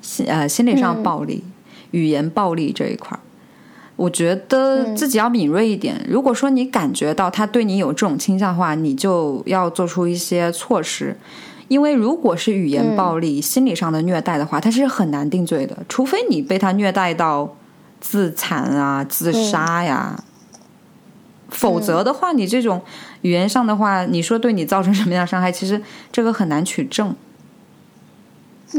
[0.02, 1.44] 心呃心理上暴力、
[1.92, 3.20] 语言暴力这一块儿，
[3.96, 6.06] 我觉得自己要敏锐一点。
[6.10, 11.16] 如果说你感觉到他对你有这种倾向的话，你就要做出一些措施。
[11.68, 17.58] 因为如果是语言暴力、心理上的虐待的话，他是很难定罪的，除非你被他虐待到
[18.00, 20.24] 自残啊、自杀呀，
[21.50, 22.82] 否则的话，你这种
[23.22, 27.14] 语言上的话，你说对你造成什么样的伤害，其实这个很难取证。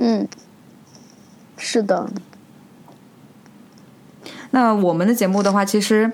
[0.00, 0.26] 嗯，
[1.59, 2.09] 是的，
[4.59, 6.11] 那我们的节目的话，其实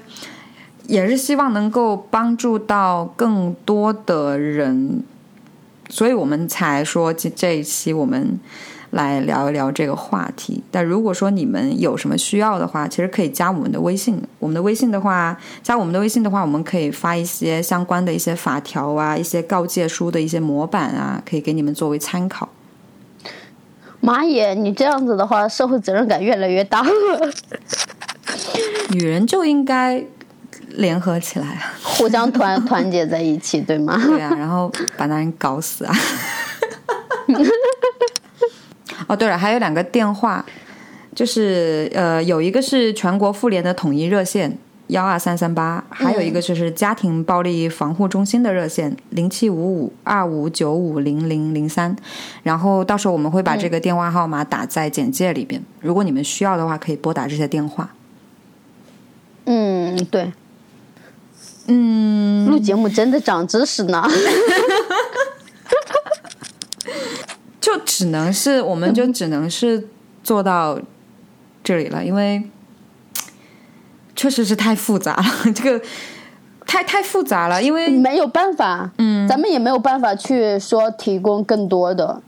[0.86, 5.02] 也是希望能够帮助到更多的人，
[5.88, 8.38] 所以我们才说这这一期我们
[8.90, 10.62] 来聊一聊这个话题。
[10.70, 14.22] 但如果说你们有什么需要的话，其实可以加我们的微信。
[14.38, 22.50] 我们的微信的话，加我们的微信的话，我们可以发一些相关的一些法条啊，一些告诫书的一些模板啊，可以给你们作为参考。
[24.00, 26.90] 妈耶，你这样子的话，社会责任感越来越大了。
[28.90, 30.04] 女人就应该
[30.68, 31.74] 联合起来啊！
[31.82, 34.00] 互相团团结在一起，对吗？
[34.06, 35.94] 对啊，然后把男人搞死啊！
[39.06, 40.44] 哦，对了，还有两个电话，
[41.14, 44.56] 就是呃，有一个是全国妇联的统一热线
[44.88, 51.94] 幺二三三八，还有一个就是家庭暴力防护中心的热线零七五五二五九五零零零三。
[52.42, 57.90] 然后到时候我们会把这个电话号码打在简介里边，如果你们需要的话，可以拨打这些电话。
[59.46, 60.32] 嗯，对，
[61.66, 64.06] 嗯，录节目真的长知识呢。
[67.60, 69.88] 就只能是，我们就只能是
[70.22, 70.78] 做到
[71.62, 72.42] 这里了，因为
[74.14, 75.24] 确实是太复杂了，
[75.54, 75.82] 这个
[76.66, 82.20] 太太复杂了，因为没有办法，嗯，咱们也没有办法去说提供更多的、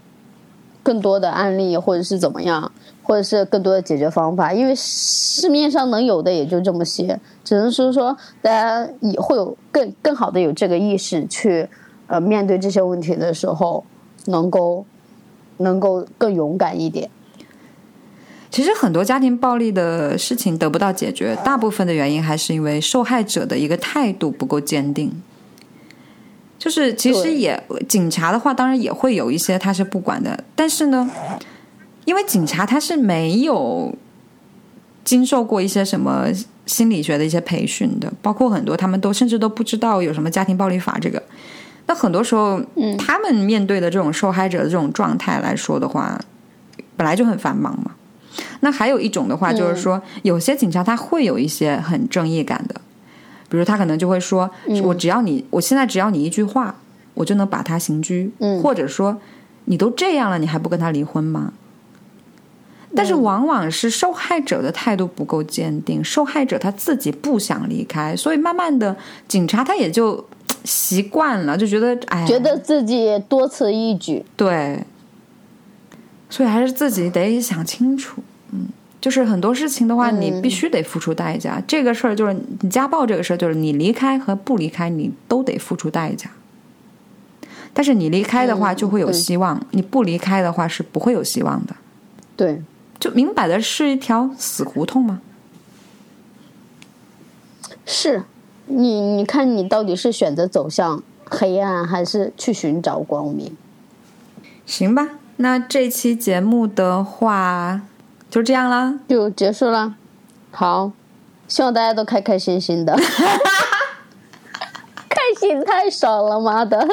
[0.82, 2.72] 更多的案例，或者是怎么样，
[3.06, 11.68] 或者是更多的解决方法，因为市面上能有的也就这么些，只能说说大家也会有更更好的有这个意识去
[12.08, 13.84] 呃面对这些问题的时候，
[14.24, 14.84] 能够
[15.58, 17.08] 能够更勇敢一点。
[18.50, 25.22] 其实很多家庭暴力的事情得不到解决，大部分的原因还是因为受害者的一个态度不够坚定。
[26.58, 31.08] 就是其实也警察的话，当然也会有一些他是不管的，但是呢，
[32.06, 33.94] 因为警察他是没有
[35.04, 36.26] 经受过一些什么
[36.64, 41.22] 心理学的一些培训的，包括很多他们都甚至都不知道有什么家庭暴力法这个。
[41.86, 46.18] 那很多时候，嗯他们面对的这种受害者的这种状态来说的话，
[46.96, 47.92] 本来就很繁忙嘛。
[48.60, 52.80] 那还有一种的话，就是说，有些警察他会有一些很正义感的，
[53.48, 54.50] 比如他可能就会说，
[54.82, 56.74] 我只要你，我现在只要你一句话，
[57.14, 59.16] 我就能把他刑拘，嗯或者说，
[59.66, 61.52] 你都这样了，你还不跟他离婚吗？
[62.96, 68.96] 但是往往是受害者的态度不够坚定，受害者他自己不想离开，所以慢慢的，
[69.28, 70.26] 警察他也就
[70.64, 74.82] 习惯了，就觉得哎，觉得自己多此一举，对，
[76.30, 78.66] 所以还是自己得想清楚，嗯，
[79.00, 81.62] 就是很多事情的话，你必须得付出代价。
[81.66, 86.30] 这个事儿就是你家暴这个事儿，就是你离开和不离开，你都得付出代价。
[87.72, 91.76] 但是你离开的话，就会有希望；你不离开的话，是不会有希望的。
[92.34, 92.62] 对，
[92.98, 95.20] 就明摆的是一条死胡同吗？
[97.84, 98.24] 是
[98.66, 103.56] 你，你看你到底是选择走向黑暗，还是去寻找光明？
[104.64, 107.82] 行吧，那这期节目的话
[108.28, 108.98] 就这样啦。
[109.08, 109.94] 就结束了。
[110.50, 110.90] 好，
[111.46, 112.96] 希望大家都开开心心的。
[115.08, 116.88] 开心太少了，妈的！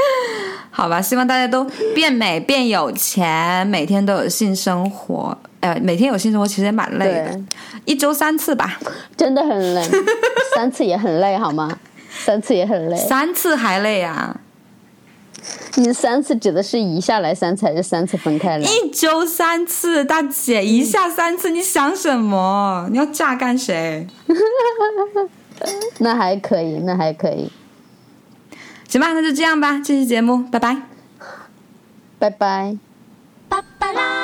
[0.70, 5.36] 好吧，希望大家都变美、变有钱，每天都有性生活。
[5.60, 7.40] 呃，每天有性生活其实也蛮累的，
[7.86, 8.78] 一周三次吧，
[9.16, 9.82] 真的很累，
[10.54, 11.78] 三次也很累，好吗？
[12.24, 12.96] 三次也很累。
[12.96, 14.40] 三次还累啊！
[15.76, 18.64] 你三次指的是一下来三次，还是三次分开来？
[18.64, 22.86] 一周三次，大姐一下三次，你想什么？
[22.90, 24.06] 你要榨干谁？
[25.98, 27.50] 那还可以，那还可以。
[28.88, 30.76] 行吧，那就这样吧，这期节目拜拜。
[32.18, 32.76] 拜拜。
[33.48, 34.15] 拜拜啦。